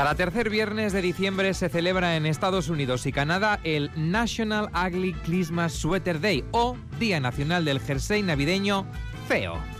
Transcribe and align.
Cada 0.00 0.14
tercer 0.14 0.48
viernes 0.48 0.94
de 0.94 1.02
diciembre 1.02 1.52
se 1.52 1.68
celebra 1.68 2.16
en 2.16 2.24
Estados 2.24 2.70
Unidos 2.70 3.04
y 3.04 3.12
Canadá 3.12 3.60
el 3.64 3.90
National 3.96 4.70
Ugly 4.72 5.12
Christmas 5.12 5.74
Sweater 5.74 6.22
Day 6.22 6.42
o 6.52 6.74
Día 6.98 7.20
Nacional 7.20 7.66
del 7.66 7.80
Jersey 7.80 8.22
Navideño 8.22 8.86
Feo. 9.28 9.79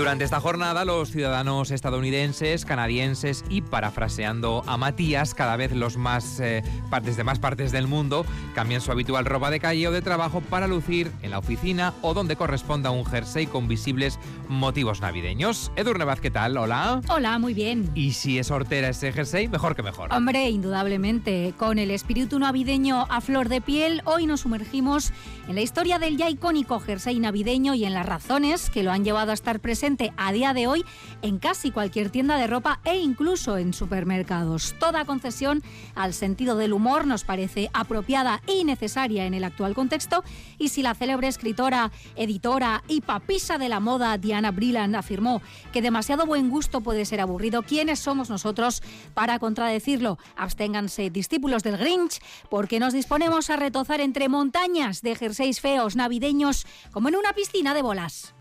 Durante 0.00 0.24
esta 0.24 0.40
jornada, 0.40 0.86
los 0.86 1.10
ciudadanos 1.10 1.70
estadounidenses, 1.70 2.64
canadienses 2.64 3.44
y, 3.50 3.60
parafraseando 3.60 4.62
a 4.66 4.78
Matías, 4.78 5.34
cada 5.34 5.56
vez 5.56 5.72
los 5.72 5.98
más 5.98 6.40
eh, 6.40 6.62
partes 6.88 7.18
de 7.18 7.22
más 7.22 7.38
partes 7.38 7.70
del 7.70 7.86
mundo 7.86 8.24
cambian 8.54 8.80
su 8.80 8.90
habitual 8.92 9.26
ropa 9.26 9.50
de 9.50 9.60
calle 9.60 9.86
o 9.88 9.92
de 9.92 10.00
trabajo 10.00 10.40
para 10.40 10.66
lucir 10.66 11.12
en 11.20 11.32
la 11.32 11.38
oficina 11.38 11.92
o 12.00 12.14
donde 12.14 12.36
corresponda 12.36 12.90
un 12.90 13.04
jersey 13.04 13.46
con 13.46 13.68
visibles 13.68 14.18
motivos 14.48 15.02
navideños. 15.02 15.70
Edurne 15.76 16.06
Vaz, 16.06 16.22
¿qué 16.22 16.30
tal? 16.30 16.56
Hola. 16.56 17.02
Hola, 17.10 17.38
muy 17.38 17.52
bien. 17.52 17.90
Y 17.94 18.12
si 18.12 18.38
es 18.38 18.50
hortera 18.50 18.88
ese 18.88 19.12
jersey, 19.12 19.48
mejor 19.48 19.76
que 19.76 19.82
mejor. 19.82 20.14
Hombre, 20.14 20.48
indudablemente. 20.48 21.52
Con 21.58 21.78
el 21.78 21.90
espíritu 21.90 22.38
navideño 22.38 23.06
a 23.10 23.20
flor 23.20 23.50
de 23.50 23.60
piel, 23.60 24.00
hoy 24.06 24.24
nos 24.24 24.40
sumergimos 24.40 25.12
en 25.46 25.56
la 25.56 25.60
historia 25.60 25.98
del 25.98 26.16
ya 26.16 26.30
icónico 26.30 26.80
jersey 26.80 27.18
navideño 27.18 27.74
y 27.74 27.84
en 27.84 27.92
las 27.92 28.06
razones 28.06 28.70
que 28.70 28.82
lo 28.82 28.92
han 28.92 29.04
llevado 29.04 29.32
a 29.32 29.34
estar 29.34 29.60
presente 29.60 29.89
a 30.16 30.32
día 30.32 30.54
de 30.54 30.68
hoy 30.68 30.84
en 31.22 31.38
casi 31.38 31.72
cualquier 31.72 32.10
tienda 32.10 32.36
de 32.36 32.46
ropa 32.46 32.80
e 32.84 32.98
incluso 32.98 33.58
en 33.58 33.74
supermercados. 33.74 34.74
Toda 34.78 35.04
concesión 35.04 35.62
al 35.96 36.14
sentido 36.14 36.56
del 36.56 36.72
humor 36.72 37.06
nos 37.06 37.24
parece 37.24 37.70
apropiada 37.72 38.40
y 38.46 38.64
necesaria 38.64 39.26
en 39.26 39.34
el 39.34 39.42
actual 39.42 39.74
contexto 39.74 40.22
y 40.58 40.68
si 40.68 40.82
la 40.82 40.94
célebre 40.94 41.26
escritora, 41.26 41.90
editora 42.14 42.84
y 42.86 43.00
papisa 43.00 43.58
de 43.58 43.68
la 43.68 43.80
moda 43.80 44.16
Diana 44.16 44.52
Brilland 44.52 44.94
afirmó 44.94 45.42
que 45.72 45.82
demasiado 45.82 46.24
buen 46.24 46.50
gusto 46.50 46.80
puede 46.80 47.04
ser 47.04 47.20
aburrido, 47.20 47.62
¿quiénes 47.62 47.98
somos 47.98 48.30
nosotros 48.30 48.82
para 49.12 49.40
contradecirlo? 49.40 50.18
Absténganse 50.36 51.10
discípulos 51.10 51.64
del 51.64 51.78
Grinch 51.78 52.20
porque 52.48 52.78
nos 52.78 52.92
disponemos 52.92 53.50
a 53.50 53.56
retozar 53.56 54.00
entre 54.00 54.28
montañas 54.28 55.02
de 55.02 55.16
jerseys 55.16 55.60
feos 55.60 55.96
navideños 55.96 56.66
como 56.92 57.08
en 57.08 57.16
una 57.16 57.32
piscina 57.32 57.74
de 57.74 57.82
bolas. 57.82 58.34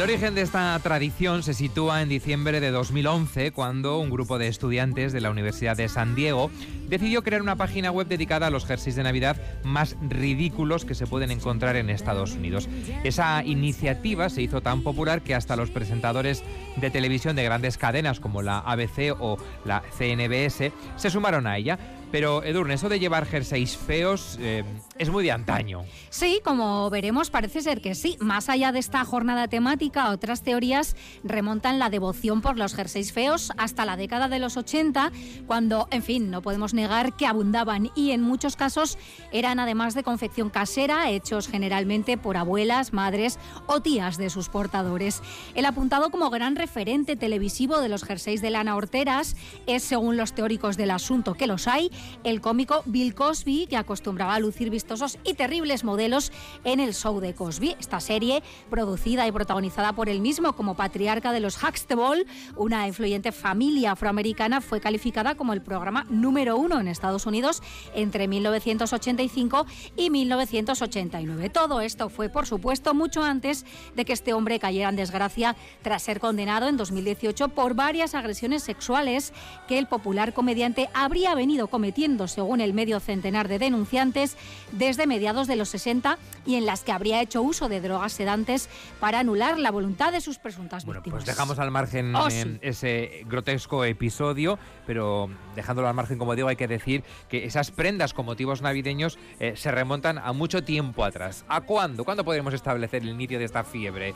El 0.00 0.04
origen 0.04 0.34
de 0.34 0.40
esta 0.40 0.78
tradición 0.82 1.42
se 1.42 1.52
sitúa 1.52 2.00
en 2.00 2.08
diciembre 2.08 2.60
de 2.60 2.70
2011, 2.70 3.52
cuando 3.52 3.98
un 3.98 4.08
grupo 4.08 4.38
de 4.38 4.48
estudiantes 4.48 5.12
de 5.12 5.20
la 5.20 5.28
Universidad 5.30 5.76
de 5.76 5.90
San 5.90 6.14
Diego 6.14 6.50
decidió 6.88 7.22
crear 7.22 7.42
una 7.42 7.56
página 7.56 7.90
web 7.90 8.06
dedicada 8.06 8.46
a 8.46 8.50
los 8.50 8.64
jerseys 8.64 8.96
de 8.96 9.02
Navidad 9.02 9.36
más 9.62 9.98
ridículos 10.00 10.86
que 10.86 10.94
se 10.94 11.06
pueden 11.06 11.30
encontrar 11.30 11.76
en 11.76 11.90
Estados 11.90 12.32
Unidos. 12.32 12.66
Esa 13.04 13.44
iniciativa 13.44 14.30
se 14.30 14.40
hizo 14.40 14.62
tan 14.62 14.82
popular 14.82 15.20
que 15.20 15.34
hasta 15.34 15.54
los 15.54 15.70
presentadores 15.70 16.42
de 16.76 16.90
televisión 16.90 17.36
de 17.36 17.44
grandes 17.44 17.76
cadenas 17.76 18.20
como 18.20 18.40
la 18.40 18.60
ABC 18.60 19.14
o 19.20 19.36
la 19.66 19.82
CNBS 19.98 20.72
se 20.96 21.10
sumaron 21.10 21.46
a 21.46 21.58
ella. 21.58 21.78
Pero 22.10 22.42
Edurne, 22.42 22.74
eso 22.74 22.88
de 22.88 22.98
llevar 22.98 23.24
jerseys 23.24 23.76
feos 23.76 24.36
eh, 24.40 24.64
es 24.98 25.10
muy 25.10 25.22
de 25.22 25.30
antaño. 25.30 25.84
Sí, 26.08 26.40
como 26.44 26.90
veremos, 26.90 27.30
parece 27.30 27.62
ser 27.62 27.80
que 27.80 27.94
sí. 27.94 28.16
Más 28.20 28.48
allá 28.48 28.72
de 28.72 28.80
esta 28.80 29.04
jornada 29.04 29.46
temática, 29.46 30.10
otras 30.10 30.42
teorías 30.42 30.96
remontan 31.22 31.78
la 31.78 31.88
devoción 31.88 32.40
por 32.40 32.58
los 32.58 32.74
jerseys 32.74 33.12
feos 33.12 33.52
hasta 33.56 33.84
la 33.84 33.96
década 33.96 34.28
de 34.28 34.40
los 34.40 34.56
80, 34.56 35.12
cuando, 35.46 35.86
en 35.90 36.02
fin, 36.02 36.30
no 36.30 36.42
podemos 36.42 36.74
negar 36.74 37.14
que 37.16 37.26
abundaban 37.26 37.90
y 37.94 38.10
en 38.10 38.22
muchos 38.22 38.56
casos 38.56 38.98
eran 39.32 39.60
además 39.60 39.94
de 39.94 40.02
confección 40.02 40.50
casera, 40.50 41.10
hechos 41.10 41.48
generalmente 41.48 42.18
por 42.18 42.36
abuelas, 42.36 42.92
madres 42.92 43.38
o 43.66 43.80
tías 43.80 44.18
de 44.18 44.30
sus 44.30 44.48
portadores. 44.48 45.22
El 45.54 45.64
apuntado 45.64 46.10
como 46.10 46.30
gran 46.30 46.56
referente 46.56 47.14
televisivo 47.14 47.80
de 47.80 47.88
los 47.88 48.02
jerseys 48.02 48.42
de 48.42 48.50
lana 48.50 48.74
horteras 48.74 49.36
es, 49.66 49.84
según 49.84 50.16
los 50.16 50.32
teóricos 50.32 50.76
del 50.76 50.90
asunto 50.90 51.34
que 51.34 51.46
los 51.46 51.68
hay, 51.68 51.90
el 52.24 52.40
cómico 52.40 52.82
Bill 52.86 53.14
Cosby, 53.14 53.66
que 53.66 53.76
acostumbraba 53.76 54.34
a 54.34 54.40
lucir 54.40 54.70
vistosos 54.70 55.18
y 55.24 55.34
terribles 55.34 55.84
modelos 55.84 56.32
en 56.64 56.80
el 56.80 56.94
show 56.94 57.20
de 57.20 57.34
Cosby. 57.34 57.76
Esta 57.78 58.00
serie, 58.00 58.42
producida 58.68 59.26
y 59.26 59.32
protagonizada 59.32 59.92
por 59.92 60.08
él 60.08 60.20
mismo 60.20 60.54
como 60.54 60.76
patriarca 60.76 61.32
de 61.32 61.40
los 61.40 61.62
Huxtable, 61.62 62.26
una 62.56 62.86
influyente 62.86 63.32
familia 63.32 63.92
afroamericana, 63.92 64.60
fue 64.60 64.80
calificada 64.80 65.34
como 65.34 65.52
el 65.52 65.62
programa 65.62 66.06
número 66.10 66.56
uno 66.56 66.80
en 66.80 66.88
Estados 66.88 67.26
Unidos 67.26 67.62
entre 67.94 68.28
1985 68.28 69.66
y 69.96 70.10
1989. 70.10 71.50
Todo 71.50 71.80
esto 71.80 72.08
fue, 72.08 72.28
por 72.28 72.46
supuesto, 72.46 72.94
mucho 72.94 73.22
antes 73.22 73.64
de 73.94 74.04
que 74.04 74.12
este 74.12 74.32
hombre 74.32 74.58
cayera 74.58 74.88
en 74.88 74.96
desgracia 74.96 75.56
tras 75.82 76.02
ser 76.02 76.20
condenado 76.20 76.68
en 76.68 76.76
2018 76.76 77.48
por 77.48 77.74
varias 77.74 78.14
agresiones 78.14 78.62
sexuales 78.62 79.32
que 79.68 79.78
el 79.78 79.86
popular 79.86 80.32
comediante 80.32 80.88
habría 80.94 81.34
venido 81.34 81.68
cometiendo, 81.68 81.89
según 82.26 82.60
el 82.60 82.72
medio 82.72 83.00
centenar 83.00 83.48
de 83.48 83.58
denunciantes, 83.58 84.36
desde 84.72 85.06
mediados 85.06 85.46
de 85.46 85.56
los 85.56 85.68
60 85.70 86.18
y 86.46 86.54
en 86.56 86.66
las 86.66 86.82
que 86.82 86.92
habría 86.92 87.20
hecho 87.20 87.42
uso 87.42 87.68
de 87.68 87.80
drogas 87.80 88.12
sedantes 88.12 88.68
para 89.00 89.18
anular 89.20 89.58
la 89.58 89.70
voluntad 89.70 90.12
de 90.12 90.20
sus 90.20 90.38
presuntas 90.38 90.84
Bueno, 90.84 91.00
víctimas. 91.00 91.24
pues 91.24 91.26
dejamos 91.36 91.58
al 91.58 91.70
margen 91.70 92.14
Oh, 92.14 92.28
eh, 92.28 92.30
sí. 92.30 92.58
ese 92.62 93.22
grotesco 93.26 93.84
episodio, 93.84 94.58
pero 94.86 95.28
dejándolo 95.54 95.88
al 95.88 95.94
margen, 95.94 96.18
como 96.18 96.34
digo, 96.36 96.48
hay 96.48 96.56
que 96.56 96.68
decir 96.68 97.04
que 97.28 97.44
esas 97.44 97.70
prendas 97.70 98.14
con 98.14 98.26
motivos 98.26 98.62
navideños 98.62 99.18
eh, 99.38 99.54
se 99.56 99.70
remontan 99.70 100.18
a 100.18 100.32
mucho 100.32 100.62
tiempo 100.64 101.04
atrás. 101.04 101.44
¿A 101.48 101.60
cuándo? 101.60 102.04
¿Cuándo 102.04 102.24
podremos 102.24 102.54
establecer 102.54 103.02
el 103.02 103.10
inicio 103.10 103.38
de 103.38 103.44
esta 103.44 103.64
fiebre? 103.64 104.14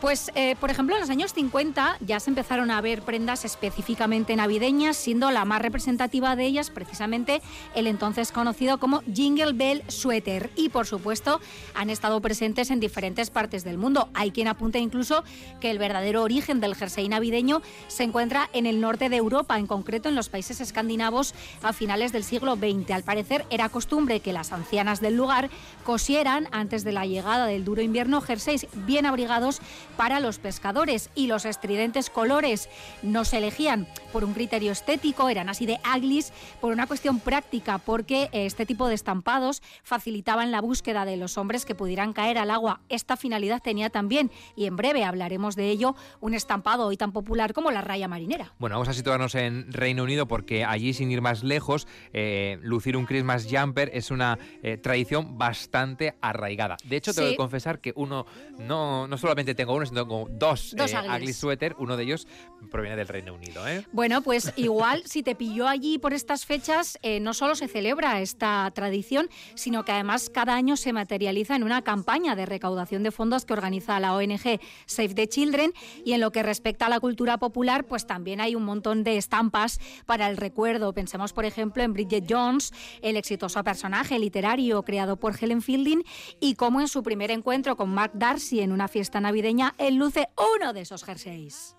Pues, 0.00 0.30
eh, 0.36 0.54
por 0.60 0.70
ejemplo, 0.70 0.94
en 0.94 1.00
los 1.00 1.10
años 1.10 1.32
50 1.32 1.96
ya 2.00 2.20
se 2.20 2.30
empezaron 2.30 2.70
a 2.70 2.80
ver 2.80 3.02
prendas 3.02 3.44
específicamente 3.44 4.36
navideñas, 4.36 4.96
siendo 4.96 5.32
la 5.32 5.44
más 5.44 5.60
representativa 5.60 6.36
de 6.36 6.46
ellas 6.46 6.70
precisamente 6.70 7.42
el 7.74 7.88
entonces 7.88 8.30
conocido 8.30 8.78
como 8.78 9.02
Jingle 9.12 9.54
Bell 9.54 9.82
Sweater. 9.88 10.50
Y, 10.54 10.68
por 10.68 10.86
supuesto, 10.86 11.40
han 11.74 11.90
estado 11.90 12.20
presentes 12.20 12.70
en 12.70 12.78
diferentes 12.78 13.30
partes 13.30 13.64
del 13.64 13.76
mundo. 13.76 14.08
Hay 14.14 14.30
quien 14.30 14.46
apunta 14.46 14.78
incluso 14.78 15.24
que 15.60 15.72
el 15.72 15.78
verdadero 15.78 16.22
origen 16.22 16.60
del 16.60 16.76
jersey 16.76 17.08
navideño 17.08 17.60
se 17.88 18.04
encuentra 18.04 18.48
en 18.52 18.66
el 18.66 18.80
norte 18.80 19.08
de 19.08 19.16
Europa, 19.16 19.58
en 19.58 19.66
concreto 19.66 20.08
en 20.08 20.14
los 20.14 20.28
países 20.28 20.60
escandinavos 20.60 21.34
a 21.60 21.72
finales 21.72 22.12
del 22.12 22.22
siglo 22.22 22.54
XX. 22.54 22.92
Al 22.92 23.02
parecer, 23.02 23.46
era 23.50 23.68
costumbre 23.68 24.20
que 24.20 24.32
las 24.32 24.52
ancianas 24.52 25.00
del 25.00 25.16
lugar 25.16 25.50
cosieran, 25.82 26.46
antes 26.52 26.84
de 26.84 26.92
la 26.92 27.04
llegada 27.04 27.46
del 27.46 27.64
duro 27.64 27.82
invierno, 27.82 28.20
jerseys 28.20 28.68
bien 28.86 29.04
abrigados 29.04 29.60
para 29.98 30.20
los 30.20 30.38
pescadores 30.38 31.10
y 31.16 31.26
los 31.26 31.44
estridentes 31.44 32.08
colores 32.08 32.68
no 33.02 33.24
se 33.24 33.38
elegían 33.38 33.88
por 34.12 34.22
un 34.24 34.32
criterio 34.32 34.70
estético, 34.70 35.28
eran 35.28 35.48
así 35.48 35.66
de 35.66 35.80
uglies 35.96 36.32
por 36.60 36.72
una 36.72 36.86
cuestión 36.86 37.18
práctica, 37.18 37.78
porque 37.78 38.28
eh, 38.30 38.46
este 38.46 38.64
tipo 38.64 38.86
de 38.86 38.94
estampados 38.94 39.60
facilitaban 39.82 40.52
la 40.52 40.60
búsqueda 40.60 41.04
de 41.04 41.16
los 41.16 41.36
hombres 41.36 41.66
que 41.66 41.74
pudieran 41.74 42.12
caer 42.12 42.38
al 42.38 42.52
agua. 42.52 42.80
Esta 42.88 43.16
finalidad 43.16 43.60
tenía 43.60 43.90
también, 43.90 44.30
y 44.54 44.66
en 44.66 44.76
breve 44.76 45.02
hablaremos 45.02 45.56
de 45.56 45.68
ello, 45.68 45.96
un 46.20 46.32
estampado 46.32 46.86
hoy 46.86 46.96
tan 46.96 47.10
popular 47.10 47.52
como 47.52 47.72
la 47.72 47.80
raya 47.80 48.06
marinera. 48.06 48.52
Bueno, 48.60 48.76
vamos 48.76 48.88
a 48.88 48.92
situarnos 48.92 49.34
en 49.34 49.72
Reino 49.72 50.04
Unido 50.04 50.28
porque 50.28 50.64
allí, 50.64 50.94
sin 50.94 51.10
ir 51.10 51.22
más 51.22 51.42
lejos, 51.42 51.88
eh, 52.12 52.58
lucir 52.62 52.96
un 52.96 53.04
Christmas 53.04 53.48
jumper 53.50 53.90
es 53.92 54.12
una 54.12 54.38
eh, 54.62 54.76
tradición 54.76 55.38
bastante 55.38 56.14
arraigada. 56.20 56.76
De 56.84 56.96
hecho, 56.96 57.12
tengo 57.12 57.26
Sí. 57.28 57.32
que 57.34 57.36
confesar 57.36 57.80
que 57.80 57.92
uno, 57.96 58.26
no, 58.58 59.08
no 59.08 59.18
solamente 59.18 59.56
tengo 59.56 59.74
uno, 59.74 59.87
dos, 59.92 60.74
dos 60.76 60.92
ugly 60.92 61.32
sweater. 61.32 61.74
Uno 61.78 61.96
de 61.96 62.04
ellos 62.04 62.26
proviene 62.70 62.96
del 62.96 63.08
Reino 63.08 63.34
Unido. 63.34 63.66
¿eh? 63.66 63.86
Bueno, 63.92 64.22
pues 64.22 64.52
igual 64.56 65.02
si 65.04 65.22
te 65.22 65.34
pilló 65.34 65.68
allí 65.68 65.98
por 65.98 66.12
estas 66.12 66.46
fechas, 66.46 66.98
eh, 67.02 67.20
no 67.20 67.34
solo 67.34 67.54
se 67.54 67.68
celebra 67.68 68.20
esta 68.20 68.70
tradición, 68.74 69.28
sino 69.54 69.84
que 69.84 69.92
además 69.92 70.30
cada 70.30 70.54
año 70.54 70.76
se 70.76 70.92
materializa 70.92 71.56
en 71.56 71.64
una 71.64 71.82
campaña 71.82 72.36
de 72.36 72.46
recaudación 72.46 73.02
de 73.02 73.10
fondos 73.10 73.44
que 73.44 73.52
organiza 73.52 74.00
la 74.00 74.14
ONG 74.14 74.60
Save 74.86 75.14
the 75.14 75.28
Children. 75.28 75.72
Y 76.04 76.12
en 76.12 76.20
lo 76.20 76.32
que 76.32 76.42
respecta 76.42 76.86
a 76.86 76.88
la 76.88 77.00
cultura 77.00 77.38
popular, 77.38 77.84
pues 77.84 78.06
también 78.06 78.40
hay 78.40 78.54
un 78.54 78.64
montón 78.64 79.04
de 79.04 79.16
estampas 79.16 79.80
para 80.06 80.28
el 80.28 80.36
recuerdo. 80.36 80.92
Pensemos, 80.92 81.32
por 81.32 81.44
ejemplo, 81.44 81.82
en 81.82 81.92
Bridget 81.92 82.24
Jones, 82.28 82.72
el 83.02 83.16
exitoso 83.16 83.62
personaje 83.64 84.18
literario 84.18 84.82
creado 84.82 85.16
por 85.16 85.34
Helen 85.40 85.62
Fielding, 85.62 86.02
y 86.40 86.54
cómo 86.54 86.80
en 86.80 86.88
su 86.88 87.02
primer 87.02 87.30
encuentro 87.30 87.76
con 87.76 87.90
Mark 87.90 88.12
Darcy 88.14 88.60
en 88.60 88.72
una 88.72 88.88
fiesta 88.88 89.20
navideña, 89.20 89.74
él 89.78 89.96
luce 89.96 90.28
uno 90.56 90.72
de 90.72 90.82
esos 90.82 91.04
jerseys. 91.04 91.76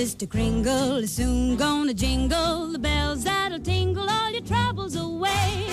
Mr. 0.00 0.26
Kringle 0.26 1.04
is 1.04 1.12
soon 1.12 1.58
gonna 1.58 1.92
jingle 1.92 2.72
the 2.72 2.78
bells 2.78 3.22
that'll 3.22 3.60
tingle 3.60 4.08
all 4.08 4.30
your 4.32 4.42
troubles 4.42 4.96
away. 4.96 5.66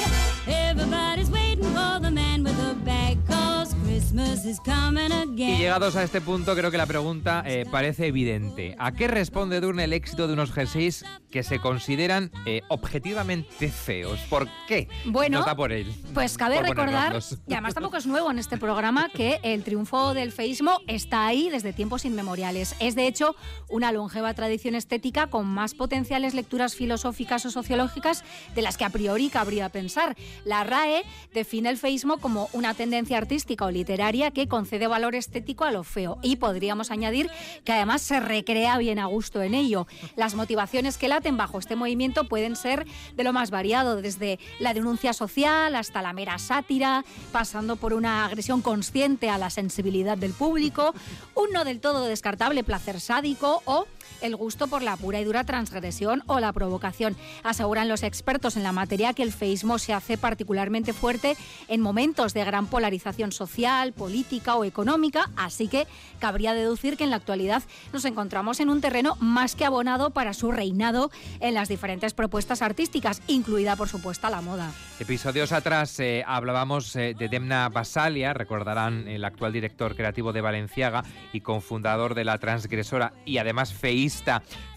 Everybody's 0.46 1.32
waiting 1.32 1.64
for 1.64 2.02
the 2.02 2.12
man 2.12 2.44
with 2.44 2.58
the 2.58 2.74
bag, 2.84 3.18
cause 3.26 3.74
Christmas 3.86 4.46
is 4.46 4.60
coming 4.60 5.14
again. 5.14 5.56
Y 5.56 5.58
llegados 5.60 5.96
a 5.96 6.04
este 6.04 6.20
punto, 6.20 6.56
creo 6.56 6.72
que 6.72 6.78
la 6.78 6.86
pregunta 6.86 7.42
eh, 7.46 7.66
parece 7.72 8.08
evidente. 8.08 8.76
¿A 8.80 8.92
qué 8.92 9.08
responde 9.08 9.62
Durne 9.62 9.86
el 9.86 9.94
éxito 9.94 10.28
de 10.28 10.34
unos 10.34 10.52
jerseys 10.52 11.06
que 11.32 11.44
se 11.44 11.60
consideran 11.60 12.32
eh, 12.46 12.62
objetivamente 12.70 13.70
feos? 13.70 14.20
¿Por 14.30 14.50
qué? 14.68 14.90
Bueno, 15.06 15.40
Nota 15.40 15.56
por 15.56 15.72
él. 15.72 15.94
Pues 16.14 16.38
cabe 16.38 16.62
recordar, 16.62 17.18
y 17.48 17.54
además 17.54 17.74
tampoco 17.74 17.98
es 17.98 18.06
nuevo 18.08 18.30
en 18.32 18.40
este 18.40 18.58
programa, 18.58 19.10
que 19.10 19.40
el 19.44 19.64
triunfo 19.64 20.14
del 20.14 20.32
feísmo 20.32 20.80
está 20.88 21.28
ahí 21.28 21.50
desde 21.50 21.74
tiempos 21.74 22.06
inmemoriales. 22.06 22.76
Es 22.80 22.96
de 22.96 23.08
hecho 23.08 23.36
una 23.70 23.92
longeva 24.18 24.34
tradición 24.34 24.74
estética 24.74 25.28
con 25.28 25.46
más 25.46 25.76
potenciales 25.76 26.34
lecturas 26.34 26.74
filosóficas 26.74 27.46
o 27.46 27.52
sociológicas 27.52 28.24
de 28.56 28.64
las 28.64 28.76
que 28.76 28.84
a 28.84 28.90
priori 28.90 29.30
cabría 29.30 29.70
pensar. 29.70 30.18
La 30.44 30.64
RAE 30.64 31.04
define 31.36 31.70
el 31.70 31.78
feísmo 31.78 32.18
como 32.18 32.50
una 32.54 32.74
tendencia 32.74 33.20
artística 33.20 33.66
o 33.66 33.70
literaria 33.70 34.32
que 34.32 34.48
concede 34.48 34.88
valor 34.88 35.14
estético 35.14 35.66
a 35.66 35.72
lo 35.72 35.84
feo 35.84 36.18
y 36.24 36.38
podríamos 36.38 36.90
añadir 36.90 37.30
que 37.64 37.74
además 37.74 38.02
se 38.02 38.20
recrea 38.20 38.80
bien 38.80 38.98
a 38.98 39.06
gusto 39.06 39.44
en 39.44 39.54
ello. 39.54 39.86
Las 40.16 40.34
motivaciones 40.34 40.98
que 40.98 41.10
laten 41.10 41.38
bajo 41.38 41.60
este 41.60 41.76
movimiento 41.76 42.28
pueden 42.28 42.56
ser 42.56 42.88
de 43.16 43.24
lo 43.24 43.34
más 43.34 43.52
variado, 43.52 44.02
desde 44.02 44.40
la 44.58 44.74
denuncia 44.74 45.14
social 45.14 45.76
hasta 45.76 46.02
la 46.02 46.14
mera 46.14 46.40
sátira, 46.40 47.06
pasando 47.32 47.76
por 47.76 47.94
una 47.94 48.26
agresión 48.26 48.64
consciente 48.64 49.30
a 49.30 49.38
la 49.38 49.52
sensibilidad 49.52 50.18
del 50.18 50.34
público, 50.34 50.96
un 51.36 51.52
no 51.52 51.64
del 51.66 51.80
todo 51.80 52.06
descartable 52.06 52.64
placer 52.64 53.00
sádico 53.00 53.62
o 53.66 53.86
el 54.22 54.36
gusto 54.36 54.68
por 54.68 54.82
la 54.82 54.98
pura 54.98 55.20
y 55.20 55.24
dura 55.24 55.44
transgresión 55.44 56.24
o 56.28 56.40
la 56.40 56.54
provocación. 56.54 57.16
Aseguran 57.44 57.88
los 57.88 58.04
expertos 58.04 58.58
en 58.58 58.64
la 58.64 58.72
materia 58.72 59.14
que 59.14 59.24
el 59.24 59.32
feísmo 59.32 59.80
se 59.80 59.94
hace 59.94 60.18
particularmente 60.18 60.94
fuerte 60.94 61.36
en 61.68 61.82
momentos 61.82 62.34
de 62.34 62.44
gran 62.44 62.68
polarización 62.68 63.32
social, 63.32 63.94
política 63.94 64.56
o 64.56 64.64
económica, 64.64 65.30
así 65.36 65.68
que 65.68 65.88
cabría 66.20 66.54
deducir 66.54 66.98
que 66.98 67.04
en 67.04 67.10
la 67.10 67.18
actualidad 67.18 67.64
nos 67.94 68.06
encontramos 68.06 68.60
en 68.60 68.70
un 68.70 68.82
terreno 68.82 69.16
más 69.20 69.56
que 69.56 69.66
abonado 69.66 70.12
para 70.12 70.34
su 70.34 70.52
reinado 70.52 71.12
en 71.40 71.54
las 71.54 71.70
diferentes 71.70 72.14
propuestas 72.14 72.62
artísticas, 72.62 73.22
incluida 73.28 73.76
por 73.76 73.90
supuesto 73.90 74.30
la 74.30 74.42
moda. 74.42 74.72
Episodios 75.00 75.52
atrás 75.52 76.00
eh, 76.00 76.24
hablábamos 76.26 76.96
eh, 76.96 77.16
de 77.18 77.30
Demna 77.30 77.70
Basalia, 77.70 78.34
recordarán 78.34 79.08
el 79.08 79.24
actual 79.24 79.54
director 79.54 79.96
creativo 79.96 80.34
de 80.34 80.42
Valenciaga 80.42 81.04
y 81.34 81.42
cofundador 81.42 82.16
de 82.16 82.26
La 82.26 82.40
Transgresora 82.40 83.14
y 83.26 83.38
además 83.38 83.74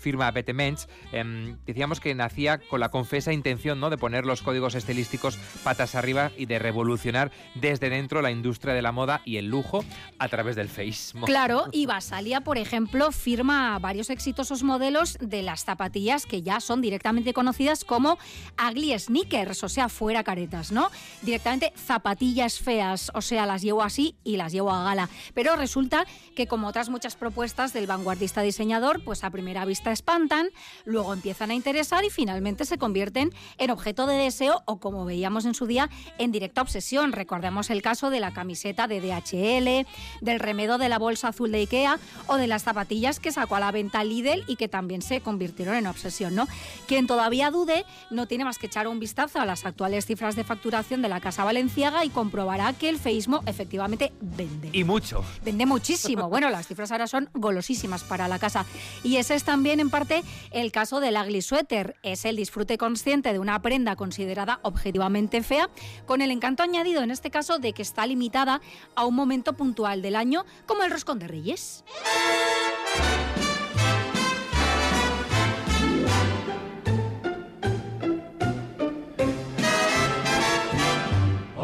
firma 0.00 0.30
Betemens. 0.30 0.88
Em, 1.12 1.56
decíamos 1.66 2.00
que 2.00 2.14
nacía 2.14 2.58
con 2.58 2.80
la 2.80 2.88
confesa 2.88 3.32
intención 3.32 3.78
¿no? 3.78 3.90
de 3.90 3.98
poner 3.98 4.24
los 4.26 4.42
códigos 4.42 4.74
estilísticos 4.74 5.38
patas 5.62 5.94
arriba 5.94 6.32
y 6.36 6.46
de 6.46 6.58
revolucionar 6.58 7.30
desde 7.54 7.90
dentro 7.90 8.22
la 8.22 8.30
industria 8.30 8.74
de 8.74 8.82
la 8.82 8.92
moda 8.92 9.20
y 9.24 9.36
el 9.36 9.46
lujo 9.46 9.84
a 10.18 10.28
través 10.28 10.56
del 10.56 10.68
feísmo. 10.68 11.26
Claro, 11.26 11.66
y 11.72 11.86
Basalia, 11.86 12.40
por 12.40 12.58
ejemplo, 12.58 13.12
firma 13.12 13.78
varios 13.78 14.10
exitosos 14.10 14.62
modelos 14.62 15.18
de 15.20 15.42
las 15.42 15.64
zapatillas 15.64 16.26
que 16.26 16.42
ya 16.42 16.60
son 16.60 16.80
directamente 16.80 17.32
conocidas 17.32 17.84
como 17.84 18.18
ugly 18.58 18.98
sneakers, 18.98 19.62
o 19.62 19.68
sea, 19.68 19.88
fuera 19.88 20.24
caretas, 20.24 20.72
¿no? 20.72 20.90
Directamente 21.22 21.72
zapatillas 21.76 22.58
feas, 22.58 23.10
o 23.14 23.20
sea, 23.20 23.46
las 23.46 23.62
llevo 23.62 23.82
así 23.82 24.16
y 24.24 24.36
las 24.36 24.52
llevo 24.52 24.70
a 24.72 24.84
gala. 24.84 25.08
Pero 25.34 25.56
resulta 25.56 26.06
que 26.34 26.46
como 26.46 26.68
otras 26.68 26.88
muchas 26.88 27.16
propuestas 27.16 27.72
del 27.72 27.86
vanguardista 27.86 28.42
diseñador, 28.42 29.02
pues 29.04 29.19
a 29.24 29.30
primera 29.30 29.64
vista 29.64 29.92
espantan, 29.92 30.48
luego 30.84 31.12
empiezan 31.12 31.50
a 31.50 31.54
interesar 31.54 32.04
y 32.04 32.10
finalmente 32.10 32.64
se 32.64 32.78
convierten 32.78 33.32
en 33.58 33.70
objeto 33.70 34.06
de 34.06 34.16
deseo 34.16 34.62
o 34.66 34.78
como 34.78 35.04
veíamos 35.04 35.44
en 35.44 35.54
su 35.54 35.66
día, 35.66 35.90
en 36.18 36.32
directa 36.32 36.62
obsesión. 36.62 37.12
Recordemos 37.12 37.70
el 37.70 37.82
caso 37.82 38.10
de 38.10 38.20
la 38.20 38.32
camiseta 38.32 38.86
de 38.88 39.00
DHL, 39.00 39.86
del 40.20 40.40
remedo 40.40 40.78
de 40.78 40.88
la 40.88 40.98
bolsa 40.98 41.28
azul 41.28 41.52
de 41.52 41.58
Ikea 41.58 41.98
o 42.26 42.36
de 42.36 42.46
las 42.46 42.62
zapatillas 42.62 43.20
que 43.20 43.32
sacó 43.32 43.56
a 43.56 43.60
la 43.60 43.70
venta 43.70 44.04
Lidl 44.04 44.44
y 44.46 44.56
que 44.56 44.68
también 44.68 45.02
se 45.02 45.20
convirtieron 45.20 45.74
en 45.74 45.86
obsesión, 45.86 46.34
¿no? 46.34 46.46
Quien 46.86 47.06
todavía 47.06 47.50
dude 47.50 47.84
no 48.10 48.26
tiene 48.26 48.44
más 48.44 48.58
que 48.58 48.66
echar 48.66 48.88
un 48.88 49.00
vistazo 49.00 49.40
a 49.40 49.46
las 49.46 49.64
actuales 49.66 50.06
cifras 50.06 50.36
de 50.36 50.44
facturación 50.44 51.02
de 51.02 51.08
la 51.08 51.20
Casa 51.20 51.44
Valenciaga 51.44 52.04
y 52.04 52.10
comprobará 52.10 52.72
que 52.72 52.88
el 52.88 52.98
feísmo 52.98 53.40
efectivamente 53.46 54.12
vende. 54.20 54.70
Y 54.72 54.84
mucho. 54.84 55.24
Vende 55.44 55.66
muchísimo. 55.66 56.28
Bueno, 56.28 56.50
las 56.50 56.66
cifras 56.66 56.92
ahora 56.92 57.06
son 57.06 57.28
golosísimas 57.34 58.04
para 58.04 58.28
la 58.28 58.38
casa. 58.38 58.64
Y 59.02 59.09
ese 59.16 59.34
es 59.34 59.44
también 59.44 59.80
en 59.80 59.90
parte 59.90 60.22
el 60.50 60.72
caso 60.72 61.00
del 61.00 61.16
ugly 61.16 61.42
sweater. 61.42 61.96
Es 62.02 62.24
el 62.24 62.36
disfrute 62.36 62.78
consciente 62.78 63.32
de 63.32 63.38
una 63.38 63.60
prenda 63.62 63.96
considerada 63.96 64.60
objetivamente 64.62 65.42
fea, 65.42 65.68
con 66.06 66.20
el 66.22 66.30
encanto 66.30 66.62
añadido 66.62 67.02
en 67.02 67.10
este 67.10 67.30
caso 67.30 67.58
de 67.58 67.72
que 67.72 67.82
está 67.82 68.06
limitada 68.06 68.60
a 68.94 69.04
un 69.04 69.14
momento 69.14 69.54
puntual 69.54 70.02
del 70.02 70.16
año, 70.16 70.44
como 70.66 70.82
el 70.82 70.90
roscón 70.90 71.18
de 71.18 71.28
Reyes. 71.28 71.84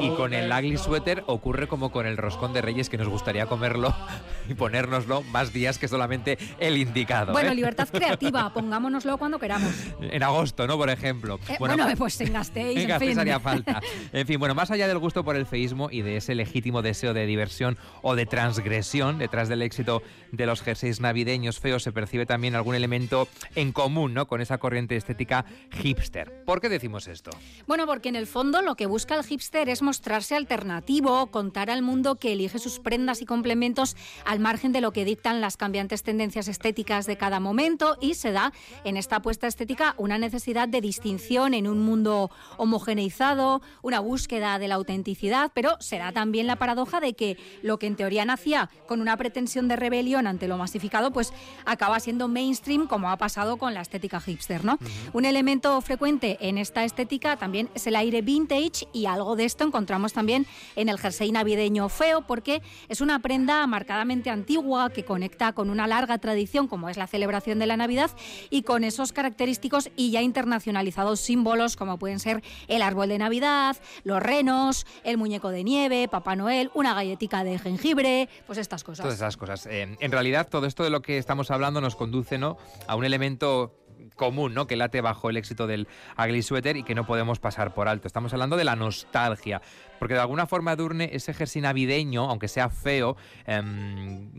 Y 0.01 0.11
con 0.11 0.35
el 0.35 0.51
ugly 0.51 0.77
sweater 0.77 1.25
ocurre 1.27 1.69
como 1.69 1.91
con 1.91 2.07
el 2.07 2.17
roscón 2.17 2.53
de 2.53 2.63
reyes 2.63 2.89
que 2.89 2.99
nos 2.99 3.09
gustaría 3.09 3.47
comerlo 3.47 3.95
y 4.49 4.55
ponérnoslo 4.55 5.23
más 5.23 5.53
días 5.53 5.79
que 5.79 5.89
solamente 5.89 6.39
el 6.59 6.77
indicado. 6.77 7.33
Bueno, 7.33 7.53
¿eh? 7.53 7.55
libertad 7.55 7.89
creativa, 7.91 8.53
pongámonoslo 8.55 9.19
cuando 9.19 9.39
queramos. 9.39 9.73
En 10.01 10.23
agosto, 10.23 10.67
¿no? 10.67 10.77
Por 10.77 10.91
ejemplo. 10.91 11.39
Eh, 11.49 11.57
bueno, 11.59 11.87
pues 11.97 12.21
en 12.21 12.33
Gasteiz, 12.33 12.79
en, 12.79 12.91
en 12.91 13.01
fin. 13.01 13.19
haría 13.19 13.41
falta. 13.41 13.81
En 14.13 14.27
fin, 14.27 14.39
bueno, 14.39 14.55
más 14.55 14.71
allá 14.71 14.89
del 14.89 14.99
gusto 14.99 15.25
por 15.25 15.37
el 15.37 15.47
feísmo 15.47 15.89
y 15.91 16.03
de 16.03 16.17
ese 16.17 16.35
legítimo 16.35 16.83
deseo 16.83 17.13
de 17.13 17.27
diversión 17.27 17.77
o 18.03 18.15
de 18.15 18.27
transgresión 18.27 19.19
detrás 19.19 19.49
del 19.49 19.63
éxito 19.63 20.03
de 20.33 20.47
los 20.47 20.63
jerseys 20.63 21.01
navideños 21.01 21.61
feos 21.61 21.83
se 21.83 21.93
percibe 21.93 22.27
también 22.27 22.55
algún 22.55 22.75
elemento 22.75 23.29
en 23.55 23.73
común, 23.73 24.15
¿no? 24.15 24.27
Con 24.27 24.41
esa 24.41 24.59
corriente 24.59 24.97
estética 24.97 25.45
hipster. 25.71 26.45
¿Por 26.45 26.61
qué 26.61 26.69
decimos 26.69 27.09
esto? 27.09 27.31
Bueno, 27.67 27.87
porque 27.87 28.09
en 28.09 28.17
el 28.17 28.27
fondo 28.27 28.63
lo 28.63 28.75
que 28.75 28.87
busca 28.87 29.15
el 29.15 29.25
hipster 29.25 29.69
es 29.69 29.83
mostrarse 29.87 30.35
alternativo, 30.35 31.29
contar 31.29 31.71
al 31.71 31.81
mundo 31.81 32.17
que 32.17 32.33
elige 32.33 32.59
sus 32.59 32.81
prendas 32.81 33.23
y 33.23 33.25
complementos 33.25 33.97
al 34.25 34.41
margen 34.41 34.73
de 34.73 34.81
lo 34.81 34.93
que 34.93 35.05
dictan 35.05 35.41
las 35.41 35.57
cambiantes 35.57 36.03
tendencias 36.03 36.49
estéticas 36.49 37.07
de 37.07 37.17
cada 37.17 37.39
momento 37.39 37.97
y 38.01 38.15
se 38.15 38.33
da 38.33 38.53
en 38.85 38.97
esta 38.97 39.17
apuesta 39.17 39.47
estética 39.47 39.95
una 39.97 40.19
necesidad 40.19 40.69
de 40.69 40.81
distinción 40.81 41.55
en 41.55 41.69
un 41.69 41.79
mundo 41.79 42.33
homogeneizado, 42.57 43.63
una 43.81 44.01
búsqueda 44.01 44.59
de 44.59 44.67
la 44.67 44.75
autenticidad, 44.75 45.53
pero 45.55 45.77
se 45.79 45.99
da 45.99 46.11
también 46.11 46.49
la 46.49 46.57
paradoja 46.57 47.01
de 47.01 47.15
que 47.15 47.39
lo 47.63 47.79
que 47.79 47.87
en 47.87 47.95
teoría 47.95 48.25
nacía 48.25 48.69
con 48.89 49.01
una 49.01 49.17
pretensión 49.17 49.69
de 49.69 49.77
rebelión 49.77 50.27
ante 50.27 50.49
lo 50.49 50.59
masificado, 50.59 51.13
pues 51.13 51.33
acaba 51.65 52.01
siendo 52.01 52.27
mainstream 52.27 52.89
como 52.89 53.11
ha 53.11 53.19
pasado 53.19 53.57
con 53.57 53.73
la 53.73 53.83
estética 53.83 54.21
hipster, 54.21 54.65
¿no? 54.65 54.79
Un 55.13 55.25
elemento 55.25 55.81
frecuente 55.81 56.39
en 56.41 56.59
esta 56.59 56.83
estética 56.83 57.37
también 57.37 57.71
es 57.75 57.87
el 57.87 57.95
aire 57.95 58.21
vintage 58.21 58.89
y 58.93 59.07
algo 59.07 59.37
de 59.37 59.45
esto 59.45 59.63
encontramos 59.77 60.15
también 60.15 60.47
en 60.75 60.89
el 60.89 60.99
jersey 60.99 61.31
navideño 61.31 61.91
feo 61.91 62.23
porque 62.23 62.63
es 62.89 63.03
una 63.03 63.19
prenda 63.19 63.67
marcadamente 63.67 64.31
antigua 64.31 64.89
que 64.89 65.05
conecta 65.05 65.53
con 65.53 65.69
una 65.69 65.87
larga 65.87 66.17
tradición 66.17 66.67
como 66.67 66.89
es 66.89 66.97
la 66.97 67.07
celebración 67.07 67.59
de 67.59 67.67
la 67.67 67.77
Navidad 67.77 68.11
y 68.49 68.63
con 68.63 68.85
esos 68.85 69.13
característicos 69.13 69.91
y 69.95 70.13
ya 70.13 70.23
internacionalizados 70.23 71.21
símbolos 71.21 71.77
como 71.77 71.99
pueden 71.99 72.21
ser 72.21 72.43
el 72.69 72.81
árbol 72.81 73.11
de 73.11 73.19
Navidad, 73.19 73.77
los 74.03 74.23
renos, 74.23 74.87
el 75.05 75.19
muñeco 75.19 75.51
de 75.51 75.63
nieve, 75.63 76.09
Papá 76.09 76.37
Noel, 76.37 76.71
una 76.73 76.95
galletica 76.95 77.45
de 77.45 77.59
jengibre, 77.59 78.31
pues 78.47 78.59
estas 78.59 78.83
cosas. 78.83 79.05
Todas 79.05 79.19
esas 79.19 79.37
cosas. 79.37 79.67
Eh, 79.67 79.95
en 80.01 80.11
realidad 80.11 80.49
todo 80.49 80.65
esto 80.65 80.85
de 80.85 80.91
lo 80.91 81.03
que 81.03 81.19
estamos 81.19 81.51
hablando 81.51 81.83
nos 81.83 81.97
conduce 81.97 82.39
¿no? 82.39 82.57
a 82.87 82.97
un 82.97 83.05
elemento 83.05 83.75
común, 84.17 84.55
¿no? 84.55 84.67
Que 84.67 84.77
late 84.77 85.01
bajo 85.01 85.31
el 85.31 85.37
éxito 85.37 85.67
del 85.67 85.87
ugly 86.19 86.45
y 86.77 86.83
que 86.83 86.95
no 86.95 87.07
podemos 87.07 87.39
pasar 87.39 87.75
por 87.75 87.89
alto. 87.89 88.09
Estamos 88.09 88.33
hablando 88.33 88.57
de 88.57 88.65
la 88.65 88.75
nostalgia 88.75 89.63
porque 89.99 90.15
de 90.15 90.21
alguna 90.21 90.47
forma 90.47 90.77
Durne 90.77 91.11
ese 91.13 91.35
jersey 91.35 91.63
navideño, 91.63 92.29
aunque 92.29 92.49
sea 92.49 92.69
feo, 92.69 93.17
em, 93.47 94.31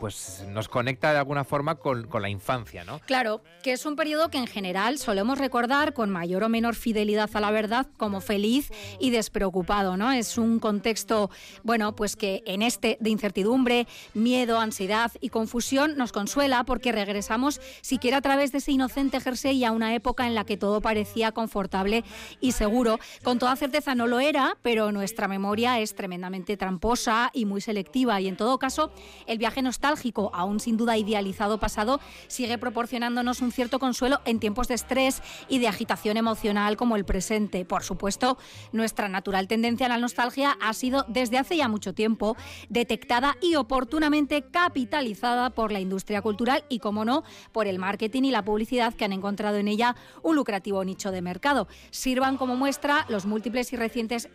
pues 0.00 0.44
nos 0.48 0.68
conecta 0.68 1.12
de 1.12 1.18
alguna 1.18 1.44
forma 1.44 1.76
con, 1.76 2.08
la 2.18 2.28
infancia, 2.28 2.84
¿no? 2.84 3.00
Claro, 3.00 3.42
que 3.62 3.72
es 3.72 3.86
un 3.86 3.94
periodo 3.94 4.28
que 4.30 4.38
en 4.38 4.46
general 4.46 4.98
solemos 4.98 5.38
recordar 5.38 5.92
con 5.92 6.10
mayor 6.10 6.42
o 6.42 6.48
menor 6.48 6.74
fidelidad 6.74 7.30
a 7.32 7.40
la 7.40 7.50
verdad 7.50 7.86
como 7.96 8.20
feliz 8.20 8.70
y 8.98 9.10
despreocupado, 9.10 9.96
¿no? 9.96 10.10
Es 10.10 10.36
un 10.36 10.58
contexto, 10.58 11.30
bueno, 11.62 11.94
pues 11.94 12.16
que 12.16 12.42
en 12.46 12.62
este 12.62 12.96
de 13.00 13.10
incertidumbre, 13.10 13.86
miedo, 14.14 14.58
ansiedad 14.58 15.12
y 15.20 15.28
confusión 15.28 15.96
nos 15.96 16.12
consuela 16.12 16.64
porque 16.64 16.92
regresamos 16.92 17.60
siquiera 17.80 18.18
a 18.18 18.22
través 18.22 18.52
de 18.52 18.58
ese 18.58 18.72
inocente 18.72 19.20
jersey 19.20 19.64
a 19.64 19.72
una 19.72 19.94
época 19.94 20.26
en 20.26 20.34
la 20.34 20.44
que 20.44 20.56
todo 20.56 20.80
parecía 20.80 21.32
confortable 21.32 22.04
y 22.40 22.52
seguro. 22.52 22.98
Con 23.22 23.38
toda 23.38 23.56
certeza 23.56 23.94
no 23.94 24.06
lo 24.06 24.20
era, 24.20 24.56
pero 24.62 24.92
nuestra 24.98 25.28
memoria 25.28 25.78
es 25.78 25.94
tremendamente 25.94 26.56
tramposa 26.56 27.30
y 27.32 27.44
muy 27.44 27.60
selectiva 27.60 28.20
y 28.20 28.26
en 28.26 28.36
todo 28.36 28.58
caso 28.58 28.90
el 29.26 29.38
viaje 29.38 29.62
nostálgico, 29.62 30.32
aún 30.34 30.58
sin 30.58 30.76
duda 30.76 30.96
idealizado 30.96 31.60
pasado, 31.60 32.00
sigue 32.26 32.58
proporcionándonos 32.58 33.40
un 33.40 33.52
cierto 33.52 33.78
consuelo 33.78 34.20
en 34.24 34.40
tiempos 34.40 34.66
de 34.66 34.74
estrés 34.74 35.22
y 35.48 35.60
de 35.60 35.68
agitación 35.68 36.16
emocional 36.16 36.76
como 36.76 36.96
el 36.96 37.04
presente. 37.04 37.64
Por 37.64 37.84
supuesto, 37.84 38.38
nuestra 38.72 39.08
natural 39.08 39.46
tendencia 39.46 39.86
a 39.86 39.88
la 39.88 39.98
nostalgia 39.98 40.58
ha 40.60 40.74
sido 40.74 41.04
desde 41.06 41.38
hace 41.38 41.56
ya 41.56 41.68
mucho 41.68 41.94
tiempo 41.94 42.36
detectada 42.68 43.36
y 43.40 43.54
oportunamente 43.54 44.42
capitalizada 44.50 45.50
por 45.50 45.70
la 45.70 45.78
industria 45.78 46.22
cultural 46.22 46.64
y, 46.68 46.80
como 46.80 47.04
no, 47.04 47.22
por 47.52 47.68
el 47.68 47.78
marketing 47.78 48.24
y 48.24 48.30
la 48.32 48.44
publicidad 48.44 48.94
que 48.94 49.04
han 49.04 49.12
encontrado 49.12 49.58
en 49.58 49.68
ella 49.68 49.94
un 50.24 50.34
lucrativo 50.34 50.84
nicho 50.84 51.12
de 51.12 51.22
mercado. 51.22 51.68
Sirvan 51.90 52.36
como 52.36 52.56
muestra 52.56 53.06
los 53.08 53.26
múltiples 53.26 53.72
y 53.72 53.76
recientes 53.76 54.28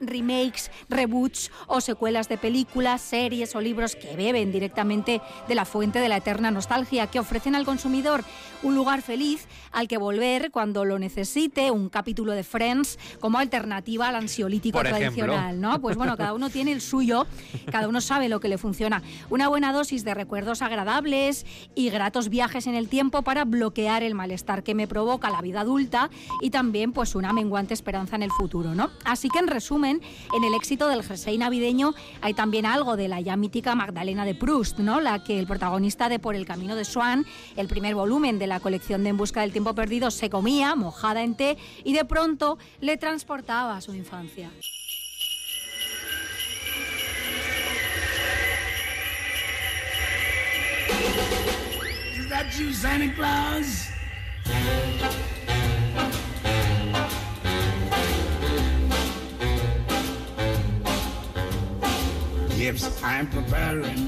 remakes 0.54 0.72
reboots 0.90 1.52
o 1.68 1.82
secuelas 1.82 2.30
de 2.30 2.38
películas, 2.38 3.02
series 3.02 3.56
o 3.56 3.62
libros 3.62 3.96
que 3.96 4.16
beben 4.16 4.52
directamente 4.52 5.22
de 5.48 5.56
la 5.56 5.66
fuente 5.66 6.00
de 6.00 6.10
la 6.10 6.18
eterna 6.18 6.52
nostalgia, 6.52 7.08
que 7.08 7.20
ofrecen 7.20 7.56
al 7.56 7.66
consumidor 7.66 8.24
un 8.62 8.76
lugar 8.76 9.02
feliz 9.02 9.48
al 9.72 9.88
que 9.88 9.98
volver 9.98 10.52
cuando 10.52 10.86
lo 10.86 11.00
necesite, 11.00 11.72
un 11.72 11.90
capítulo 11.90 12.34
de 12.34 12.44
Friends 12.44 13.00
como 13.20 13.40
alternativa 13.40 14.08
al 14.08 14.16
ansiolítico 14.16 14.80
tradicional, 14.80 15.60
¿no? 15.60 15.82
Pues 15.82 15.98
bueno, 15.98 16.16
cada 16.16 16.34
uno 16.34 16.50
tiene 16.50 16.72
el 16.72 16.82
suyo, 16.82 17.26
cada 17.72 17.88
uno 17.88 18.02
sabe 18.02 18.30
lo 18.30 18.40
que 18.40 18.48
le 18.48 18.58
funciona. 18.58 19.02
Una 19.30 19.48
buena 19.48 19.74
dosis 19.74 20.04
de 20.04 20.14
recuerdos 20.14 20.62
agradables 20.62 21.46
y 21.76 21.90
gratos 21.90 22.30
viajes 22.30 22.68
en 22.68 22.76
el 22.76 22.88
tiempo 22.88 23.24
para 23.24 23.46
bloquear 23.46 24.04
el 24.04 24.16
malestar 24.16 24.64
que 24.64 24.76
me 24.76 24.88
provoca 24.88 25.30
la 25.30 25.42
vida 25.42 25.62
adulta 25.62 26.10
y 26.42 26.52
también 26.52 26.94
pues 26.94 27.16
una 27.16 27.34
menguante 27.34 27.74
esperanza 27.74 28.16
en 28.16 28.24
el 28.24 28.32
futuro, 28.32 28.76
¿no? 28.76 28.92
Así 29.06 29.30
que 29.30 29.40
en 29.40 29.48
resumen, 29.48 30.02
en 30.36 30.43
el 30.44 30.54
éxito 30.54 30.88
del 30.88 31.04
jersey 31.04 31.38
navideño 31.38 31.94
hay 32.22 32.34
también 32.34 32.66
algo 32.66 32.98
de 32.98 33.08
la 33.08 33.22
ya 33.22 33.36
mítica 33.36 33.76
Magdalena 33.76 34.26
de 34.26 34.36
Proust, 34.36 34.80
¿no? 34.80 35.00
La 35.00 35.24
que 35.24 35.40
el 35.40 35.48
protagonista 35.48 36.10
de 36.10 36.20
Por 36.20 36.36
el 36.36 36.46
camino 36.46 36.76
de 36.76 36.86
Swan, 36.86 37.26
el 37.56 37.68
primer 37.68 37.96
volumen 37.96 38.40
de 38.40 38.48
la 38.48 38.60
colección 38.60 39.04
de 39.04 39.10
En 39.10 39.18
busca 39.18 39.42
del 39.42 39.52
tiempo 39.52 39.76
perdido, 39.76 40.12
se 40.12 40.30
comía 40.30 40.76
mojada 40.76 41.24
en 41.24 41.36
té 41.36 41.58
y 41.84 41.94
de 41.94 42.06
pronto 42.06 42.58
le 42.82 42.98
transportaba 42.98 43.78
a 43.78 43.82
su 43.82 43.94
infancia. 43.94 44.52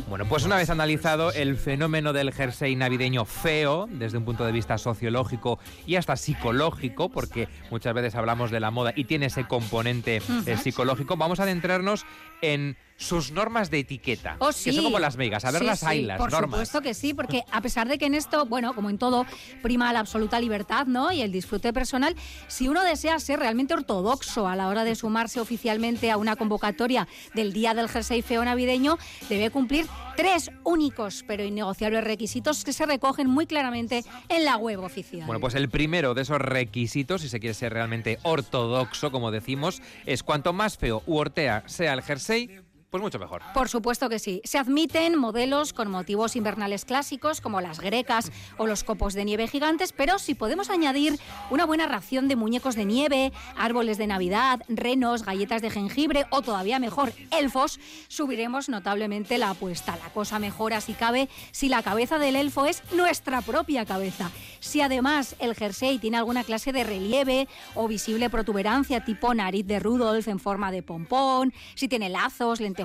Bueno, 0.08 0.26
pues 0.26 0.46
una 0.46 0.56
vez 0.58 0.70
analizado 0.70 1.32
el 1.32 1.58
fenómeno 1.58 2.14
del 2.14 2.32
jersey 2.32 2.76
navideño 2.76 3.26
feo 3.26 3.88
desde 3.90 4.18
un 4.18 4.26
punto 4.26 4.46
de 4.46 4.52
vista 4.52 4.78
sociológico 4.78 5.60
y 5.86 5.96
hasta 5.96 6.16
psicológico, 6.16 7.10
porque 7.10 7.48
muchas 7.72 7.94
veces 7.94 8.16
hablamos 8.16 8.52
de 8.52 8.60
la 8.60 8.72
moda 8.72 8.94
y 8.96 9.06
tiene 9.06 9.28
ese 9.28 9.46
componente 9.46 10.22
eh, 10.46 10.58
psicológico, 10.58 11.18
vamos 11.18 11.40
a 11.40 11.44
adentrarnos 11.44 12.06
en 12.42 12.78
sus 12.98 13.32
normas 13.32 13.70
de 13.70 13.80
etiqueta, 13.80 14.38
oh, 14.40 14.50
que 14.50 14.72
son 14.72 14.84
como 14.84 15.00
las 15.00 15.18
megas, 15.18 15.44
a 15.46 15.52
ver 15.52 15.64
las 15.64 15.84
hay, 15.84 16.04
las 16.04 16.18
por 16.18 16.32
normas. 16.32 16.50
Por 16.50 16.60
supuesto 16.60 16.82
que 16.82 16.94
sí, 16.94 17.14
porque 17.14 17.44
a 17.52 17.62
pesar 17.62 17.88
de 17.88 17.98
que 17.98 18.06
en 18.06 18.16
esto, 18.16 18.46
bueno, 18.46 18.74
como 18.74 18.90
en 18.90 18.98
todo, 18.98 19.26
prima 19.62 19.92
la 19.92 20.00
absoluta 20.00 20.40
libertad, 20.40 20.88
¿no? 20.88 21.12
Y 21.12 21.22
el 21.22 21.32
disfrute 21.32 21.74
personal, 21.74 22.16
si 22.48 22.68
uno 22.68 22.84
desea 22.84 23.20
ser 23.20 23.40
realmente 23.40 23.74
ortodoxo 23.74 24.48
a 24.48 24.56
la 24.56 24.68
hora 24.68 24.84
de 24.84 24.96
sumarse 24.96 25.40
oficialmente 25.40 26.12
a 26.12 26.18
una 26.18 26.36
convocatoria 26.36 27.08
del 27.34 27.54
Día 27.54 27.74
del 27.74 27.90
Jersey 27.90 28.22
Feo 28.22 28.44
Navideño, 28.46 28.98
debe 29.30 29.50
cumplir 29.50 29.88
tres 30.16 30.50
únicos 30.64 31.24
pero 31.28 31.44
innegociables 31.44 32.04
requisitos 32.04 32.64
que 32.64 32.74
se 32.74 32.86
recogen 32.86 33.30
muy 33.30 33.46
claramente 33.46 34.04
en 34.30 34.46
la 34.46 34.58
web 34.58 34.80
oficial. 34.80 35.26
Bueno, 35.26 35.40
pues 35.42 35.56
el 35.56 35.70
primero 35.70 36.14
de 36.14 36.22
esos 36.22 36.40
requisitos, 36.40 37.22
si 37.22 37.30
se 37.30 37.40
quiere 37.40 37.54
ser 37.54 37.74
realmente 37.74 38.20
ortodoxo, 38.24 39.12
como 39.12 39.32
decimos, 39.32 39.82
es 40.06 40.24
cuanto 40.24 40.54
más 40.54 40.78
feo 40.78 41.04
u 41.06 41.18
ortea 41.18 41.64
sea 41.68 41.94
el 41.94 42.02
jersey, 42.02 42.62
pues 42.96 43.04
mucho 43.04 43.20
mejor. 43.20 43.42
Por 43.54 43.68
supuesto 43.68 44.08
que 44.08 44.20
sí. 44.20 44.42
Se 44.46 44.58
admiten 44.58 45.18
modelos 45.18 45.74
con 45.74 45.92
motivos 45.92 46.38
invernales 46.38 46.86
clásicos 46.86 47.42
como 47.42 47.60
las 47.60 47.82
grecas 47.82 48.32
o 48.58 48.68
los 48.68 48.86
copos 48.86 49.14
de 49.14 49.26
nieve 49.26 49.50
gigantes, 49.50 49.92
pero 49.92 50.18
si 50.18 50.34
podemos 50.34 50.70
añadir 50.70 51.20
una 51.50 51.66
buena 51.66 51.88
ración 51.88 52.30
de 52.30 52.38
muñecos 52.38 52.76
de 52.76 52.86
nieve, 52.86 53.34
árboles 53.58 53.98
de 53.98 54.08
Navidad, 54.08 54.62
renos, 54.70 55.26
galletas 55.26 55.62
de 55.62 55.72
jengibre 55.72 56.26
o 56.30 56.42
todavía 56.42 56.80
mejor, 56.80 57.12
elfos, 57.32 57.82
subiremos 58.08 58.70
notablemente 58.70 59.38
la 59.38 59.50
apuesta. 59.50 59.98
La 60.02 60.10
cosa 60.12 60.40
mejora 60.40 60.80
si 60.80 60.94
cabe 60.94 61.28
si 61.52 61.68
la 61.68 61.84
cabeza 61.84 62.18
del 62.18 62.38
elfo 62.38 62.66
es 62.66 62.82
nuestra 62.94 63.42
propia 63.42 63.86
cabeza. 63.86 64.32
Si 64.62 64.80
además 64.80 65.36
el 65.40 65.54
jersey 65.54 66.00
tiene 66.00 66.16
alguna 66.16 66.46
clase 66.46 66.72
de 66.72 66.86
relieve 66.86 67.50
o 67.74 67.90
visible 67.90 68.30
protuberancia 68.30 69.04
tipo 69.04 69.34
nariz 69.34 69.68
de 69.68 69.80
Rudolf 69.80 70.30
en 70.30 70.40
forma 70.40 70.72
de 70.72 70.82
pompón, 70.82 71.54
si 71.76 71.90
tiene 71.90 72.08
lazos, 72.08 72.62
lentejuelas, 72.62 72.85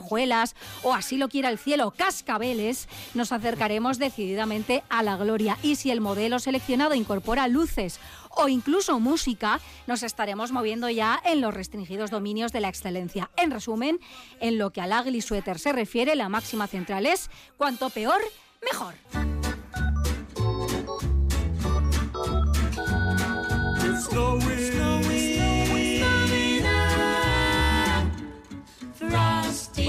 o 0.83 0.95
así 0.95 1.17
lo 1.17 1.29
quiera 1.29 1.49
el 1.49 1.59
cielo, 1.59 1.93
cascabeles, 1.97 2.89
nos 3.15 3.33
acercaremos 3.33 3.99
decididamente 3.99 4.83
a 4.89 5.03
la 5.03 5.17
gloria. 5.17 5.59
Y 5.63 5.77
si 5.77 5.91
el 5.91 6.01
modelo 6.01 6.39
seleccionado 6.39 6.95
incorpora 6.95 7.49
luces 7.49 8.01
o 8.31 8.49
incluso 8.49 9.01
música, 9.01 9.61
nos 9.87 10.03
estaremos 10.03 10.53
moviendo 10.53 10.89
ya 10.89 11.21
en 11.25 11.41
los 11.41 11.55
restringidos 11.55 12.11
dominios 12.11 12.53
de 12.53 12.61
la 12.61 12.69
excelencia. 12.69 13.31
En 13.37 13.51
resumen, 13.51 14.01
en 14.41 14.59
lo 14.59 14.71
que 14.71 14.81
al 14.81 14.93
ugly 14.93 15.21
sweater 15.21 15.59
se 15.59 15.73
refiere, 15.73 16.15
la 16.17 16.29
máxima 16.29 16.67
central 16.67 17.07
es 17.07 17.31
cuanto 17.57 17.91
peor, 17.91 18.21
mejor. 18.63 18.95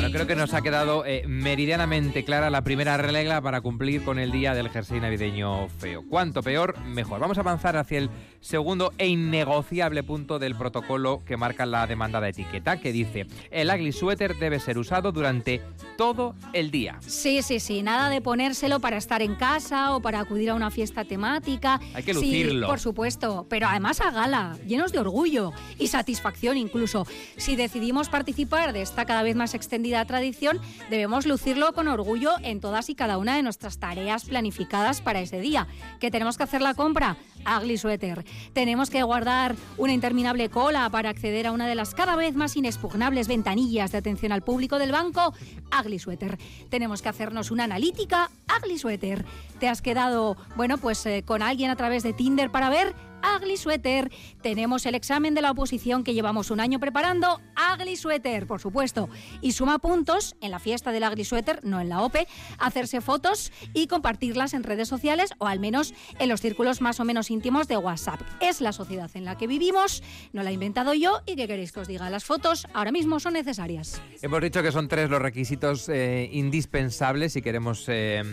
Bueno, 0.02 0.16
creo 0.16 0.26
que 0.26 0.36
nos 0.36 0.56
ha 0.56 0.64
quedado 0.64 1.06
eh, 1.06 1.22
meridianamente 1.28 2.26
clara 2.26 2.50
la 2.50 2.64
primera 2.64 2.98
regla 2.98 3.40
para 3.40 3.62
cumplir 3.62 4.04
con 4.04 4.18
el 4.18 4.32
día 4.32 4.56
del 4.56 4.70
jersey 4.70 5.00
navideño 5.00 5.70
feo. 5.70 6.04
Cuanto 6.10 6.42
peor, 6.42 6.80
mejor. 6.80 7.20
Vamos 7.20 7.38
a 7.38 7.42
avanzar 7.42 7.78
hacia 7.78 8.00
el 8.00 8.10
segundo 8.42 8.92
e 8.98 9.08
innegociable 9.08 10.04
punto 10.04 10.40
del 10.40 10.56
protocolo 10.56 11.22
que 11.26 11.38
marca 11.38 11.66
la 11.66 11.88
demanda 11.88 12.20
de 12.20 12.30
etiqueta, 12.30 12.80
que 12.80 12.92
dice, 12.92 13.28
el 13.52 13.70
ugly 13.70 13.92
sweater 13.92 14.36
debe 14.38 14.60
ser 14.60 14.78
usado 14.78 15.12
durante 15.12 15.62
todo 15.98 16.36
el 16.54 16.72
día. 16.72 16.98
Sí, 17.02 17.42
sí, 17.42 17.60
sí, 17.60 17.84
nada 17.84 18.10
de 18.10 18.20
ponérselo 18.22 18.80
para 18.80 18.98
estar 18.98 19.22
en 19.22 19.36
casa 19.36 19.96
o 19.96 20.02
para 20.02 20.20
acudir 20.20 20.50
a 20.50 20.56
una 20.56 20.72
fiesta 20.72 21.06
temática. 21.06 21.80
Hay 21.94 22.04
que 22.04 22.14
lucirlo. 22.14 22.68
Sí, 22.68 22.70
por 22.70 22.80
supuesto, 22.80 23.46
pero 23.50 23.68
además 23.68 24.02
a 24.02 24.12
gala, 24.12 24.58
llenos 24.66 24.92
de 24.92 25.00
orgullo 25.00 25.54
y 25.78 25.88
satisfacción 25.88 26.58
incluso. 26.58 27.06
Si 27.38 27.56
decidimos 27.56 28.10
participar 28.10 28.74
de 28.74 28.82
esta 28.82 29.06
cada 29.06 29.24
vez 29.24 29.36
más 29.36 29.54
extendida 29.54 30.04
tradición, 30.06 30.60
debemos 30.90 31.26
lucirlo 31.26 31.74
con 31.74 31.88
orgullo 31.88 32.32
en 32.42 32.60
todas 32.60 32.90
y 32.90 32.96
cada 32.96 33.18
una 33.18 33.36
de 33.36 33.44
nuestras 33.44 33.78
tareas 33.78 34.26
planificadas 34.26 35.02
para 35.02 35.22
ese 35.22 35.40
día. 35.40 35.68
¿Que 36.00 36.12
tenemos 36.12 36.38
que 36.38 36.44
hacer 36.44 36.62
la 36.62 36.74
compra? 36.74 37.18
Ugly 37.46 37.78
Sweater. 37.78 38.24
Tenemos 38.54 38.90
que 38.90 39.04
guardar 39.04 39.56
una 39.78 39.94
interminable 39.94 40.50
cola 40.50 40.90
para 40.90 41.10
acceder 41.10 41.48
a 41.48 41.52
una 41.52 41.68
de 41.68 41.76
las 41.76 41.94
cada 41.94 42.16
vez 42.16 42.36
más 42.36 42.56
inexpugnables 42.56 43.28
ventanillas 43.28 43.92
de 43.92 43.98
atención 43.98 44.32
al 44.32 44.42
público 44.42 44.80
del 44.80 44.92
banco. 44.92 45.34
Ugly 45.80 46.00
Sweater. 46.00 46.38
Tenemos 46.70 47.02
que 47.02 47.10
hacernos 47.10 47.52
una 47.52 47.66
analítica. 47.66 48.30
Ugly 48.60 48.78
Sweater. 48.78 49.26
¿Te 49.60 49.68
has 49.68 49.82
quedado, 49.82 50.38
bueno, 50.56 50.78
pues 50.78 51.06
eh, 51.06 51.24
con 51.26 51.42
alguien 51.42 51.72
a 51.72 51.76
través 51.76 52.04
de 52.04 52.14
Tinder 52.14 52.52
para 52.52 52.70
ver? 52.70 52.96
Ugly 53.38 53.58
Sweater. 53.58 54.12
Tenemos 54.42 54.86
el 54.86 54.96
examen 54.96 55.34
de 55.34 55.42
la 55.42 55.52
oposición 55.52 56.04
que 56.04 56.14
llevamos 56.14 56.52
un 56.52 56.60
año 56.60 56.80
preparando, 56.80 57.42
Ugly 57.74 57.96
Sweater, 57.96 58.48
por 58.48 58.60
supuesto. 58.60 59.10
Y 59.42 59.54
suma 59.54 59.80
puntos 59.80 60.36
en 60.42 60.52
la 60.52 60.60
fiesta 60.60 60.92
del 60.92 61.04
Ugly 61.04 61.26
Sweater, 61.26 61.60
no 61.64 61.80
en 61.80 61.90
la 61.90 62.02
OPE, 62.02 62.28
hacerse 62.60 63.02
fotos 63.02 63.52
y 63.74 63.88
compartirlas 63.88 64.54
en 64.54 64.64
redes 64.64 64.88
sociales 64.88 65.32
o 65.38 65.48
al 65.48 65.60
menos 65.60 65.94
en 66.20 66.30
los 66.30 66.42
círculos 66.42 66.82
más 66.82 67.00
o 67.00 67.06
menos 67.06 67.32
íntimos 67.32 67.68
de 67.68 67.78
WhatsApp. 67.78 68.22
Es 68.40 68.62
la 68.62 68.74
sociedad 68.74 69.10
en 69.14 69.26
la 69.26 69.38
que 69.38 69.48
vivimos, 69.48 70.04
no 70.34 70.44
la 70.44 70.50
he 70.52 70.54
inventado 70.54 70.94
yo 70.94 71.22
y 71.26 71.36
¿qué 71.36 71.48
queréis 71.48 71.72
que 71.72 71.82
os 71.82 71.88
diga? 71.88 72.10
Las 72.10 72.26
fotos 72.26 72.68
ahora 72.74 72.92
mismo 72.92 73.20
son 73.20 73.34
necesarias. 73.34 74.02
Hemos 74.22 74.42
dicho 74.42 74.62
que 74.64 74.72
son 74.72 74.88
tres 74.88 75.10
los 75.10 75.22
requisitos 75.22 75.90
eh, 75.90 76.30
indispensables 76.32 77.34
si 77.34 77.42
queremos 77.42 77.86
eh, 77.88 78.24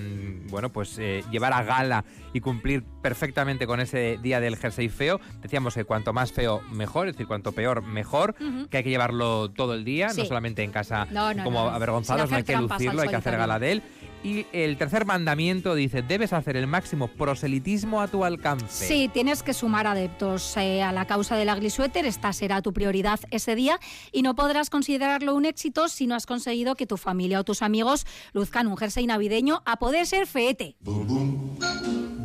bueno, 0.51 0.73
pues, 0.73 0.99
eh, 0.99 1.23
llevar 1.31 1.53
a 1.53 1.63
gala 1.63 2.05
y 2.33 2.41
cumplir 2.41 2.85
perfectamente 3.03 3.67
con 3.67 3.81
ese 3.81 4.19
día 4.23 4.41
del 4.41 4.57
jersey 4.79 4.89
feo. 4.89 5.21
Decíamos 5.43 5.75
que 5.75 5.85
cuanto 5.85 6.13
más 6.13 6.33
feo, 6.33 6.63
mejor, 6.71 7.09
es 7.09 7.15
decir, 7.15 7.27
cuanto 7.27 7.53
peor, 7.53 7.83
mejor, 7.83 8.35
que 8.71 8.79
hay 8.79 8.85
que 8.85 8.91
llevarlo 8.91 9.51
todo 9.51 9.75
el 9.75 9.85
día, 9.85 10.09
no 10.17 10.25
solamente 10.25 10.63
en 10.63 10.71
casa 10.71 11.07
como 11.45 11.61
avergonzados, 11.61 12.31
no 12.31 12.37
hay 12.37 12.45
que 12.45 12.57
lucirlo, 12.57 13.03
hay 13.03 13.09
que 13.09 13.17
hacer 13.17 13.37
gala 13.37 13.59
de 13.59 13.73
él. 13.73 13.83
Y 14.25 14.47
el 14.53 14.77
tercer 14.77 15.05
mandamiento 15.05 15.77
dice, 15.77 16.03
debes 16.03 16.33
hacer 16.33 16.57
el 16.57 16.67
máximo 16.67 17.07
proselitismo 17.07 18.01
a 18.01 18.09
tu 18.09 18.25
alcance. 18.25 18.87
Sí, 18.87 19.09
tienes 19.13 19.45
que 19.45 19.55
sumar 19.55 19.87
adeptos 19.87 20.57
eh, 20.57 20.83
a 20.83 20.91
la 20.91 21.07
causa 21.07 21.37
del 21.37 21.49
ugly 21.49 21.71
sweater, 21.71 22.05
esta 22.05 22.33
será 22.33 22.61
tu 22.61 22.73
prioridad 22.73 23.21
ese 23.31 23.55
día 23.55 23.79
y 24.11 24.23
no 24.23 24.35
podrás 24.35 24.71
considerarlo 24.71 25.37
un 25.37 25.45
éxito 25.45 25.89
si 25.89 26.09
no 26.09 26.17
has 26.17 26.27
conseguido 26.27 26.75
que 26.75 26.85
tu 26.85 26.97
familia 26.97 27.39
o 27.39 27.45
tus 27.45 27.63
amigos 27.63 28.07
luzcan 28.33 28.67
un 28.67 28.77
jersey 28.77 29.07
navideño 29.07 29.63
a 29.65 29.79
poder 29.79 30.05
ser 30.05 30.27
feete. 30.27 30.75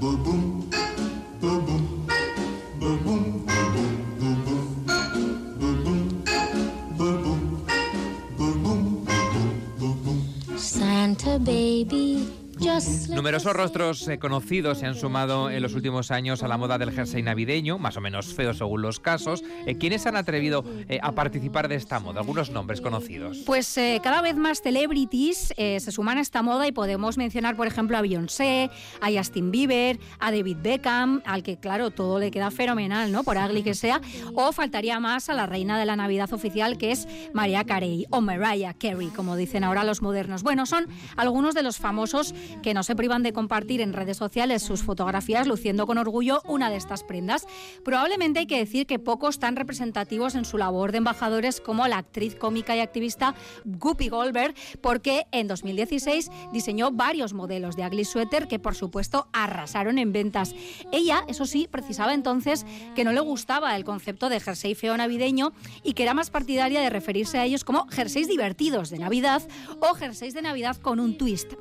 Santa 0.04 0.83
baby 11.40 12.33
Numerosos 13.10 13.52
rostros 13.52 14.08
eh, 14.08 14.20
conocidos 14.20 14.78
se 14.78 14.86
han 14.86 14.96
sumado 14.96 15.50
en 15.50 15.62
los 15.62 15.74
últimos 15.74 16.12
años 16.12 16.44
a 16.44 16.48
la 16.48 16.58
moda 16.58 16.78
del 16.78 16.92
jersey 16.92 17.22
navideño, 17.22 17.78
más 17.78 17.98
o 17.98 18.02
menos 18.02 18.34
feo 18.34 18.54
según 18.54 18.82
los 18.82 19.02
casos. 19.02 19.44
Eh, 19.66 19.78
¿Quiénes 19.78 20.06
han 20.06 20.16
atrevido 20.16 20.64
eh, 20.88 20.98
a 21.04 21.12
participar 21.12 21.68
de 21.68 21.76
esta 21.76 22.00
moda? 22.00 22.22
Algunos 22.22 22.52
nombres 22.52 22.80
conocidos. 22.80 23.40
Pues 23.46 23.78
cada 24.02 24.22
vez 24.22 24.38
más 24.38 24.62
celebrities 24.62 25.54
se 25.58 25.92
suman 25.92 26.20
a 26.20 26.22
esta 26.22 26.42
moda 26.42 26.66
y 26.66 26.72
podemos 26.72 27.18
mencionar, 27.18 27.58
por 27.58 27.68
ejemplo, 27.68 27.98
a 27.98 28.02
Beyoncé, 28.02 28.70
a 29.02 29.12
Justin 29.12 29.52
Bieber, 29.52 30.00
a 30.20 30.32
David 30.32 30.58
Beckham, 30.62 31.22
al 31.26 31.44
que, 31.44 31.58
claro, 31.58 31.92
todo 31.92 32.18
le 32.20 32.32
queda 32.32 32.50
fenomenal, 32.50 33.12
¿no? 33.12 33.24
Por 33.24 33.36
ugly 33.36 33.64
que 33.64 33.74
sea. 33.74 34.00
O 34.36 34.54
faltaría 34.54 35.02
más 35.02 35.28
a 35.28 35.34
la 35.34 35.48
reina 35.48 35.78
de 35.78 35.86
la 35.86 35.98
Navidad 35.98 36.32
oficial, 36.32 36.78
que 36.78 36.92
es 36.92 37.08
Mariah 37.34 37.66
Carey, 37.66 38.06
o 38.10 38.22
Mariah 38.22 38.74
Carey, 38.74 39.08
como 39.08 39.36
dicen 39.36 39.66
ahora 39.66 39.84
los 39.84 40.02
modernos. 40.02 40.44
Bueno, 40.44 40.66
son 40.66 40.88
algunos 41.18 41.56
de 41.56 41.64
los 41.64 41.78
famosos 41.78 42.34
que 42.62 42.74
no 42.74 42.84
se 42.84 42.96
privan 42.96 43.24
de 43.24 43.34
compartir 43.34 43.82
en 43.82 43.94
redes 43.94 44.18
sociales 44.18 44.62
sus 44.62 44.84
fotografías 44.84 45.48
luciendo 45.48 45.88
con 45.88 45.98
orgullo 45.98 46.42
una 46.46 46.70
de 46.70 46.78
estas 46.78 47.04
prendas. 47.04 47.48
Probablemente 47.84 48.40
hay 48.40 48.46
que 48.46 48.58
decir 48.58 48.86
que 48.86 49.00
pocos 49.00 49.40
tan 49.40 49.56
representativos 49.56 50.36
en 50.36 50.46
su 50.46 50.58
labor 50.58 50.92
de 50.92 51.00
embajadores 51.00 51.62
como 51.62 51.88
la 51.88 51.98
actriz 51.98 52.36
cómica 52.36 52.76
y 52.76 52.80
activista 52.80 53.36
Guppy 53.66 54.10
Goldberg, 54.10 54.54
porque 54.82 55.26
en 55.32 55.48
2016 55.48 56.30
diseñó 56.52 56.92
varios 56.92 57.34
modelos 57.34 57.76
de 57.76 57.86
ugly 57.86 58.06
sweater 58.06 58.48
que 58.48 58.60
por 58.60 58.76
supuesto 58.76 59.28
arrasaron 59.34 59.98
en 59.98 60.12
ventas. 60.12 60.56
Ella, 60.92 61.24
eso 61.28 61.46
sí, 61.46 61.68
precisaba 61.70 62.14
entonces 62.14 62.66
que 62.96 63.04
no 63.04 63.12
le 63.12 63.20
gustaba 63.22 63.76
el 63.76 63.84
concepto 63.84 64.30
de 64.30 64.40
jersey 64.40 64.76
feo 64.76 64.96
navideño 64.98 65.54
y 65.84 65.94
que 65.94 66.04
era 66.04 66.14
más 66.14 66.30
partidaria 66.30 66.82
de 66.82 66.90
referirse 66.90 67.40
a 67.40 67.46
ellos 67.46 67.64
como 67.64 67.88
jerseys 67.88 68.28
divertidos 68.28 68.90
de 68.90 69.00
Navidad 69.00 69.42
o 69.80 69.94
jerseys 69.96 70.34
de 70.34 70.42
Navidad 70.42 70.78
con 70.78 71.00
un 71.00 71.18
twist 71.18 71.54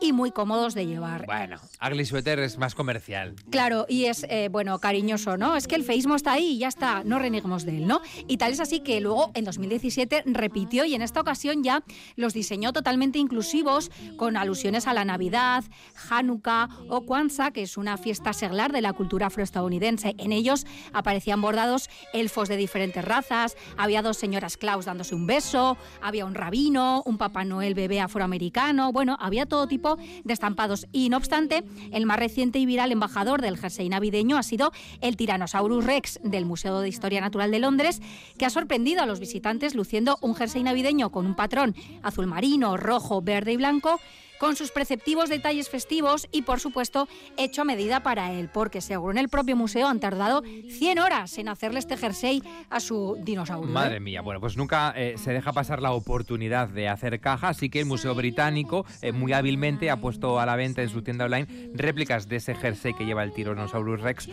y 0.00 0.12
muy 0.12 0.30
cómodos 0.30 0.74
de 0.74 0.86
llevar. 0.86 1.26
Bueno, 1.26 1.56
ugly 1.84 2.04
sweater 2.04 2.38
es 2.40 2.58
más 2.58 2.74
comercial. 2.74 3.34
Claro, 3.50 3.86
y 3.88 4.06
es, 4.06 4.24
eh, 4.28 4.48
bueno, 4.50 4.78
cariñoso, 4.78 5.36
¿no? 5.36 5.56
Es 5.56 5.66
que 5.66 5.74
el 5.74 5.84
feísmo 5.84 6.14
está 6.14 6.32
ahí 6.32 6.52
y 6.52 6.58
ya 6.58 6.68
está, 6.68 7.02
no 7.04 7.18
reneguemos 7.18 7.64
de 7.64 7.78
él, 7.78 7.86
¿no? 7.86 8.00
Y 8.28 8.36
tal 8.36 8.52
es 8.52 8.60
así 8.60 8.80
que 8.80 9.00
luego 9.00 9.30
en 9.34 9.44
2017 9.44 10.24
repitió 10.26 10.84
y 10.84 10.94
en 10.94 11.02
esta 11.02 11.20
ocasión 11.20 11.62
ya 11.62 11.82
los 12.16 12.34
diseñó 12.34 12.72
totalmente 12.72 13.18
inclusivos 13.18 13.90
con 14.16 14.36
alusiones 14.36 14.86
a 14.86 14.94
la 14.94 15.04
Navidad, 15.04 15.64
Hanukkah 16.10 16.68
o 16.88 17.02
Kwanzaa, 17.02 17.52
que 17.52 17.62
es 17.62 17.76
una 17.76 17.96
fiesta 17.96 18.32
seglar 18.32 18.72
de 18.72 18.80
la 18.80 18.92
cultura 18.92 19.26
afroestadounidense. 19.26 20.14
En 20.18 20.32
ellos 20.32 20.66
aparecían 20.92 21.40
bordados 21.40 21.88
elfos 22.12 22.48
de 22.48 22.56
diferentes 22.56 23.04
razas, 23.04 23.56
había 23.76 24.02
dos 24.02 24.16
señoras 24.16 24.56
Claus 24.56 24.84
dándose 24.84 25.14
un 25.14 25.26
beso, 25.26 25.76
había 26.00 26.24
un 26.24 26.34
rabino, 26.34 27.02
un 27.06 27.18
Papá 27.18 27.44
Noel 27.44 27.74
bebé 27.74 28.00
afroamericano, 28.00 28.92
bueno, 28.92 29.16
había 29.20 29.46
todo 29.52 29.66
tipo 29.66 29.98
de 30.24 30.32
estampados. 30.32 30.86
Y 30.92 31.10
no 31.10 31.18
obstante, 31.18 31.62
el 31.92 32.06
más 32.06 32.18
reciente 32.18 32.58
y 32.58 32.64
viral 32.64 32.90
embajador 32.90 33.42
del 33.42 33.58
jersey 33.58 33.86
navideño 33.90 34.38
ha 34.38 34.42
sido 34.42 34.72
el 35.02 35.18
Tyrannosaurus 35.18 35.84
Rex 35.84 36.20
del 36.24 36.46
Museo 36.46 36.80
de 36.80 36.88
Historia 36.88 37.20
Natural 37.20 37.50
de 37.50 37.58
Londres, 37.58 38.00
que 38.38 38.46
ha 38.46 38.50
sorprendido 38.50 39.02
a 39.02 39.06
los 39.06 39.20
visitantes 39.20 39.74
luciendo 39.74 40.16
un 40.22 40.34
jersey 40.34 40.62
navideño 40.62 41.10
con 41.10 41.26
un 41.26 41.34
patrón 41.34 41.76
azul 42.02 42.26
marino, 42.26 42.78
rojo, 42.78 43.20
verde 43.20 43.52
y 43.52 43.58
blanco 43.58 44.00
con 44.42 44.56
sus 44.56 44.72
preceptivos 44.72 45.28
detalles 45.28 45.70
festivos 45.70 46.26
y, 46.32 46.42
por 46.42 46.58
supuesto, 46.58 47.06
hecho 47.36 47.62
a 47.62 47.64
medida 47.64 48.02
para 48.02 48.32
él, 48.32 48.50
porque 48.52 48.80
según 48.80 49.16
el 49.16 49.28
propio 49.28 49.54
museo 49.54 49.86
han 49.86 50.00
tardado 50.00 50.42
100 50.42 50.98
horas 50.98 51.38
en 51.38 51.48
hacerle 51.48 51.78
este 51.78 51.96
jersey 51.96 52.42
a 52.68 52.80
su 52.80 53.16
dinosaurio. 53.20 53.70
¿eh? 53.70 53.72
Madre 53.72 54.00
mía, 54.00 54.20
bueno, 54.20 54.40
pues 54.40 54.56
nunca 54.56 54.94
eh, 54.96 55.14
se 55.16 55.32
deja 55.32 55.52
pasar 55.52 55.80
la 55.80 55.92
oportunidad 55.92 56.68
de 56.68 56.88
hacer 56.88 57.20
caja, 57.20 57.50
así 57.50 57.70
que 57.70 57.78
el 57.78 57.86
Museo 57.86 58.16
Británico 58.16 58.84
eh, 59.00 59.12
muy 59.12 59.32
hábilmente 59.32 59.90
ha 59.90 59.98
puesto 59.98 60.40
a 60.40 60.44
la 60.44 60.56
venta 60.56 60.82
en 60.82 60.88
su 60.88 61.02
tienda 61.02 61.26
online 61.26 61.46
réplicas 61.72 62.28
de 62.28 62.36
ese 62.36 62.56
jersey 62.56 62.94
que 62.94 63.04
lleva 63.04 63.22
el 63.22 63.32
Tyrannosaurus 63.32 64.00
Rex 64.00 64.28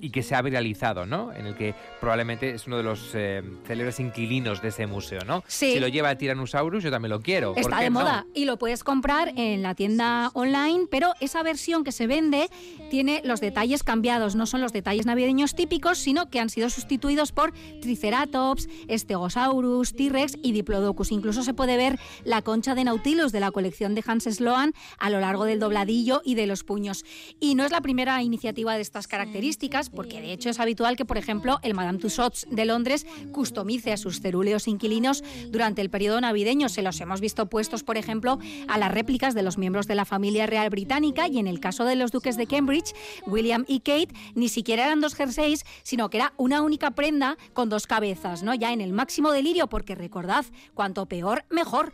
y 0.00 0.10
que 0.10 0.24
se 0.24 0.34
ha 0.34 0.42
viralizado, 0.42 1.06
¿no? 1.06 1.32
En 1.32 1.46
el 1.46 1.54
que 1.54 1.76
probablemente 2.00 2.50
es 2.50 2.66
uno 2.66 2.78
de 2.78 2.82
los 2.82 3.12
célebres 3.12 4.00
inquilinos 4.00 4.60
de 4.60 4.70
ese 4.70 4.88
museo, 4.88 5.20
¿no? 5.24 5.44
Sí. 5.46 5.74
Si 5.74 5.78
lo 5.78 5.86
lleva 5.86 6.10
el 6.10 6.18
Tyrannosaurus, 6.18 6.82
yo 6.82 6.90
también 6.90 7.10
lo 7.10 7.20
quiero. 7.20 7.54
Está 7.54 7.78
de 7.78 7.90
moda 7.90 8.26
y 8.34 8.44
lo 8.44 8.58
puedes 8.58 8.82
comprar 8.82 9.32
en 9.36 9.51
en 9.52 9.62
la 9.62 9.74
tienda 9.74 10.30
online, 10.34 10.86
pero 10.90 11.12
esa 11.20 11.42
versión 11.42 11.84
que 11.84 11.92
se 11.92 12.06
vende 12.06 12.48
tiene 12.90 13.22
los 13.24 13.40
detalles 13.40 13.82
cambiados, 13.82 14.34
no 14.34 14.46
son 14.46 14.60
los 14.60 14.72
detalles 14.72 15.06
navideños 15.06 15.54
típicos, 15.54 15.98
sino 15.98 16.28
que 16.30 16.40
han 16.40 16.50
sido 16.50 16.70
sustituidos 16.70 17.32
por 17.32 17.52
Triceratops, 17.80 18.68
Stegosaurus, 18.90 19.94
T-Rex 19.94 20.38
y 20.42 20.52
Diplodocus. 20.52 21.12
Incluso 21.12 21.42
se 21.42 21.54
puede 21.54 21.76
ver 21.76 21.98
la 22.24 22.42
concha 22.42 22.74
de 22.74 22.84
Nautilus 22.84 23.32
de 23.32 23.40
la 23.40 23.50
colección 23.50 23.94
de 23.94 24.02
Hans 24.06 24.24
Sloan 24.24 24.74
a 24.98 25.10
lo 25.10 25.20
largo 25.20 25.44
del 25.44 25.60
dobladillo 25.60 26.22
y 26.24 26.34
de 26.34 26.46
los 26.46 26.64
puños. 26.64 27.04
Y 27.40 27.54
no 27.54 27.64
es 27.64 27.70
la 27.70 27.80
primera 27.80 28.22
iniciativa 28.22 28.74
de 28.74 28.82
estas 28.82 29.06
características, 29.06 29.90
porque 29.90 30.20
de 30.20 30.32
hecho 30.32 30.50
es 30.50 30.60
habitual 30.60 30.96
que, 30.96 31.04
por 31.04 31.18
ejemplo, 31.18 31.58
el 31.62 31.74
Madame 31.74 31.98
Tussauds 31.98 32.46
de 32.50 32.64
Londres 32.64 33.06
customice 33.32 33.92
a 33.92 33.96
sus 33.96 34.20
cerúleos 34.20 34.68
inquilinos 34.68 35.22
durante 35.48 35.82
el 35.82 35.90
periodo 35.90 36.20
navideño. 36.20 36.68
Se 36.68 36.82
los 36.82 37.00
hemos 37.00 37.20
visto 37.20 37.46
puestos, 37.46 37.82
por 37.82 37.96
ejemplo, 37.96 38.38
a 38.68 38.78
las 38.78 38.92
réplicas 38.92 39.34
de 39.34 39.41
los 39.42 39.58
miembros 39.58 39.86
de 39.86 39.94
la 39.94 40.04
familia 40.04 40.46
real 40.46 40.70
británica 40.70 41.28
y 41.28 41.38
en 41.38 41.46
el 41.46 41.60
caso 41.60 41.84
de 41.84 41.96
los 41.96 42.12
duques 42.12 42.36
de 42.36 42.46
Cambridge, 42.46 42.94
William 43.26 43.64
y 43.68 43.80
Kate, 43.80 44.14
ni 44.34 44.48
siquiera 44.48 44.86
eran 44.86 45.00
dos 45.00 45.14
jerseys, 45.14 45.64
sino 45.82 46.10
que 46.10 46.18
era 46.18 46.32
una 46.36 46.62
única 46.62 46.92
prenda 46.92 47.36
con 47.52 47.68
dos 47.68 47.86
cabezas, 47.86 48.42
¿no? 48.42 48.54
Ya 48.54 48.72
en 48.72 48.80
el 48.80 48.92
máximo 48.92 49.32
delirio, 49.32 49.68
porque 49.68 49.94
recordad, 49.94 50.44
cuanto 50.74 51.06
peor, 51.06 51.44
mejor. 51.50 51.92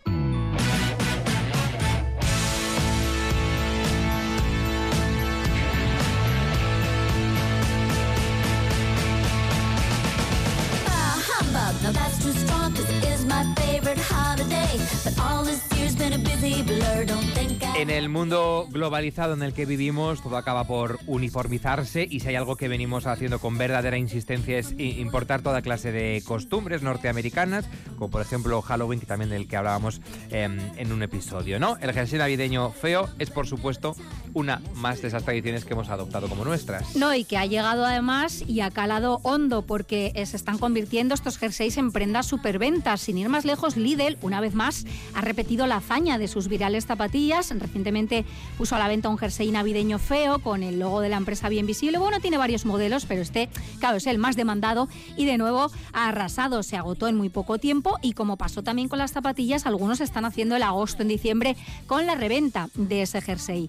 En 17.79 17.91
el 17.91 18.09
mundo 18.09 18.67
globalizado 18.73 19.35
en 19.35 19.43
el 19.45 19.55
que 19.55 19.65
vivimos, 19.65 20.21
todo 20.21 20.37
acaba 20.37 20.65
por 20.65 20.99
uniformizarse 21.07 22.05
y 22.11 22.19
si 22.19 22.27
hay 22.27 22.35
algo 22.35 22.57
que 22.57 22.67
venimos 22.67 23.07
haciendo 23.07 23.39
con 23.39 23.57
verdadera 23.57 23.97
insistencia 23.97 24.59
es 24.59 24.75
importar 24.77 25.43
toda 25.43 25.63
clase 25.63 25.93
de 25.93 26.21
costumbres 26.27 26.83
norteamericanas, 26.83 27.67
como 27.97 28.11
por 28.11 28.21
ejemplo 28.21 28.61
Halloween, 28.63 28.99
que 28.99 29.07
también 29.07 29.31
del 29.31 29.47
que 29.47 29.57
hablábamos 29.57 30.01
em, 30.31 30.59
en 30.77 30.91
un 30.91 31.05
episodio, 31.05 31.61
¿no? 31.61 31.77
El 31.77 31.93
jersey 31.93 32.19
navideño 32.19 32.73
feo 32.73 33.09
es, 33.21 33.31
por 33.31 33.47
supuesto, 33.47 33.95
una 34.35 34.61
más 34.75 35.03
de 35.03 35.09
esas 35.09 35.25
tradiciones 35.25 35.65
que 35.65 35.75
hemos 35.75 35.89
adoptado 35.89 36.29
como 36.29 36.45
nuestras. 36.45 36.97
No, 36.97 37.15
y 37.15 37.25
que 37.25 37.39
ha 37.39 37.47
llegado 37.47 37.85
además 37.85 38.43
y 38.47 38.61
ha 38.61 38.71
calado 38.71 39.21
hondo 39.23 39.63
porque 39.63 40.13
se 40.27 40.37
están 40.37 40.59
convirtiendo 40.59 41.15
estos 41.15 41.39
jerseys 41.39 41.77
en 41.77 41.93
prendas 41.93 42.27
superventas. 42.27 43.01
Sin 43.01 43.19
ir 43.19 43.29
más 43.29 43.45
lejos, 43.45 43.77
Lidl, 43.77 44.19
una 44.23 44.41
vez 44.41 44.55
más, 44.55 44.85
ha 45.15 45.21
repetido 45.21 45.67
la 45.67 45.77
hazaña 45.77 46.19
de 46.19 46.29
sus 46.29 46.49
virales 46.49 46.87
zapatillas 46.87 47.53
recientemente 47.59 48.25
puso 48.57 48.77
a 48.77 48.79
la 48.79 48.89
venta 48.89 49.09
un 49.09 49.19
jersey 49.19 49.51
navideño 49.51 49.99
feo 49.99 50.39
con 50.41 50.63
el 50.63 50.79
logo 50.79 51.01
de 51.01 51.09
la 51.09 51.17
empresa 51.17 51.49
bien 51.49 51.67
visible. 51.67 51.99
Bueno, 51.99 52.21
tiene 52.21 52.39
varios 52.39 52.65
modelos, 52.65 53.07
pero 53.07 53.23
este, 53.23 53.49
claro, 53.79 53.97
es 53.97 54.07
el 54.07 54.19
más 54.19 54.37
demandado 54.37 54.89
y 55.17 55.25
de 55.25 55.39
nuevo 55.39 55.71
ha 55.93 56.09
arrasado. 56.09 56.63
Se 56.63 56.77
agotó 56.77 57.09
en 57.09 57.17
muy 57.17 57.29
poco 57.29 57.59
tiempo 57.59 57.99
y 58.03 58.13
como 58.13 58.37
pasó 58.37 58.63
también 58.63 58.89
con 58.89 58.99
las 58.99 59.13
zapatillas, 59.13 59.67
algunos 59.67 60.01
están 60.01 60.25
haciendo 60.25 60.57
el 60.57 60.63
agosto 60.63 61.03
en 61.03 61.09
diciembre 61.09 61.57
con 61.87 62.07
la 62.07 62.15
reventa 62.15 62.69
de 62.75 63.03
ese 63.03 63.21
jersey. 63.21 63.69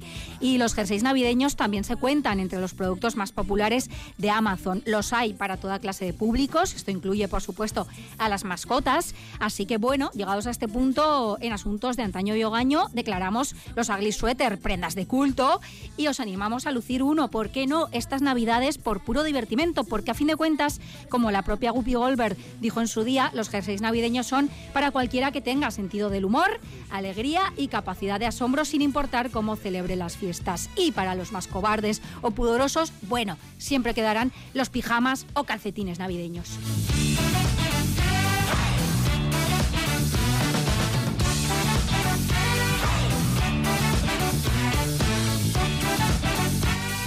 Los 0.58 0.74
jerseys 0.74 1.04
navideños 1.04 1.56
también 1.56 1.84
se 1.84 1.96
cuentan 1.96 2.40
entre 2.40 2.60
los 2.60 2.74
productos 2.74 3.16
más 3.16 3.32
populares 3.32 3.90
de 4.18 4.30
Amazon. 4.30 4.82
Los 4.86 5.14
hay 5.14 5.34
para 5.34 5.58
toda 5.58 5.80
clase 5.80 6.06
de 6.06 6.14
públicos, 6.14 6.74
esto 6.74 6.92
incluye 6.92 7.28
por 7.28 7.42
supuesto 7.42 7.88
a 8.18 8.30
las 8.30 8.44
mascotas, 8.44 9.16
así 9.40 9.66
que 9.66 9.78
bueno, 9.78 10.12
llegados 10.14 10.48
a 10.48 10.52
este 10.52 10.68
punto 10.68 11.38
en 11.42 11.54
asuntos 11.54 11.98
de 11.98 12.04
antaño 12.04 12.36
y 12.36 12.44
hogaño, 12.44 12.88
declaramos 12.94 13.56
los 13.76 13.90
ugly 13.90 14.12
sweater 14.12 14.58
prendas 14.58 14.96
de 14.96 15.06
culto 15.06 15.62
y 15.98 16.08
os 16.08 16.20
animamos 16.20 16.66
a 16.66 16.72
lucir 16.72 17.04
uno, 17.04 17.30
¿por 17.30 17.50
qué 17.50 17.68
no? 17.68 17.88
Estas 17.92 18.22
navidades 18.22 18.78
por 18.78 19.02
puro 19.02 19.24
divertimento, 19.24 19.84
porque 19.84 20.12
a 20.12 20.14
fin 20.14 20.28
de 20.28 20.36
cuentas, 20.36 20.80
como 21.10 21.32
la 21.32 21.44
propia 21.44 21.72
Guppy 21.72 21.94
Goldberg 21.94 22.38
dijo 22.60 22.82
en 22.82 22.88
su 22.88 23.04
día, 23.04 23.32
los 23.34 23.50
jerseys 23.50 23.82
navideños 23.82 24.28
son 24.28 24.50
para 24.74 24.92
cualquiera 24.92 25.32
que 25.32 25.42
tenga 25.42 25.72
sentido 25.72 26.10
del 26.10 26.26
humor, 26.26 26.60
alegría 26.90 27.54
y 27.58 27.68
capacidad 27.68 28.20
de 28.20 28.26
asombro 28.26 28.66
sin 28.66 28.82
importar 28.82 29.30
cómo 29.32 29.56
celebre 29.56 29.96
las 29.96 30.18
fiestas. 30.18 30.39
Y 30.76 30.92
para 30.92 31.16
los 31.16 31.32
más 31.32 31.48
cobardes 31.48 32.02
o 32.22 32.32
pudorosos, 32.32 32.94
bueno, 33.04 33.38
siempre 33.58 33.94
quedarán 33.94 34.32
los 34.54 34.70
pijamas 34.70 35.26
o 35.34 35.44
calcetines 35.44 36.00
navideños. 36.00 36.58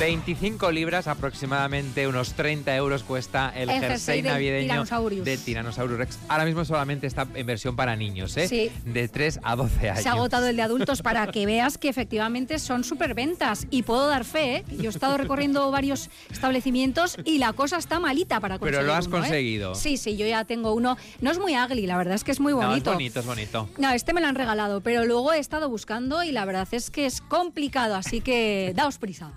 25 0.02 0.72
libras, 0.72 1.06
aproximadamente 1.06 2.08
unos 2.08 2.32
30 2.32 2.74
euros 2.74 3.04
cuesta 3.04 3.52
el, 3.54 3.70
jersey, 3.70 4.20
navideño 4.20 4.84
de 5.22 5.36
Tyrannosaurus 5.36 5.96
Rex. 5.96 6.18
Ahora 6.26 6.44
mismo 6.44 6.64
solamente 6.64 7.06
está 7.06 7.28
en 7.32 7.46
versión 7.46 7.76
para 7.76 7.94
niños, 7.94 8.36
¿eh? 8.36 8.48
Sí. 8.48 8.72
De 8.84 9.06
3 9.06 9.38
a 9.44 9.54
12 9.54 9.90
años. 9.90 10.02
Se 10.02 10.08
ha 10.08 10.12
agotado 10.14 10.48
el 10.48 10.56
de 10.56 10.62
adultos 10.62 11.02
para 11.02 11.28
que 11.28 11.46
veas 11.46 11.78
que 11.78 11.88
efectivamente 11.88 12.58
son 12.58 12.82
ventas. 13.14 13.68
Y 13.70 13.84
puedo 13.84 14.08
dar 14.08 14.24
fe, 14.24 14.56
¿eh? 14.56 14.64
Yo 14.76 14.90
he 14.90 14.92
estado 14.92 15.16
recorriendo 15.18 15.70
varios 15.70 16.10
establecimientos 16.32 17.16
y 17.24 17.38
la 17.38 17.52
cosa 17.52 17.78
está 17.78 18.00
malita 18.00 18.40
para 18.40 18.58
conseguir 18.58 18.80
Pero 18.80 18.86
lo 18.88 18.94
has 18.94 19.06
¿eh? 19.06 19.10
conseguido. 19.10 19.76
Sí, 19.76 19.98
sí, 19.98 20.16
yo 20.16 20.26
ya 20.26 20.44
tengo 20.44 20.74
uno. 20.74 20.96
No 21.20 21.30
es 21.30 21.38
muy 21.38 21.56
ugly, 21.56 21.86
la 21.86 21.96
verdad 21.96 22.16
es 22.16 22.24
que 22.24 22.32
es 22.32 22.40
muy 22.40 22.54
bonito. 22.54 22.90
No, 22.90 22.90
es 22.90 22.96
bonito, 22.96 23.20
es 23.20 23.26
bonito. 23.26 23.68
No, 23.78 23.92
este 23.92 24.12
me 24.14 24.20
lo 24.20 24.26
han 24.26 24.34
regalado, 24.34 24.80
pero 24.80 25.04
luego 25.04 25.32
he 25.32 25.38
estado 25.38 25.68
buscando 25.68 26.24
y 26.24 26.32
la 26.32 26.44
verdad 26.44 26.66
es 26.72 26.90
que 26.90 27.06
es 27.06 27.20
complicado, 27.20 27.94
así 27.94 28.20
que 28.20 28.72
daos 28.74 28.98
prisa. 28.98 29.30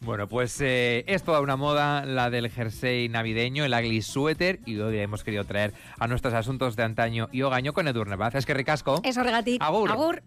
Bueno, 0.00 0.11
pues 0.28 0.60
eh, 0.60 1.04
es 1.06 1.22
toda 1.22 1.40
una 1.40 1.56
moda 1.56 2.04
la 2.04 2.28
del 2.28 2.50
jersey 2.50 3.08
navideño, 3.08 3.64
el 3.64 3.72
ugly 3.72 4.02
sweater, 4.02 4.60
y 4.66 4.78
hoy 4.78 4.98
hemos 4.98 5.24
querido 5.24 5.44
traer 5.44 5.72
a 5.98 6.06
nuestros 6.06 6.34
asuntos 6.34 6.76
de 6.76 6.82
antaño 6.82 7.28
y 7.32 7.42
hogaño 7.42 7.72
con 7.72 7.88
Edurne 7.88 8.10
Nevaz. 8.10 8.34
Es 8.34 8.44
que 8.44 8.52
ricasco. 8.52 9.00
Eso, 9.04 9.22
regatic. 9.22 9.62
Agur. 9.62 9.90
Agur. 9.90 10.20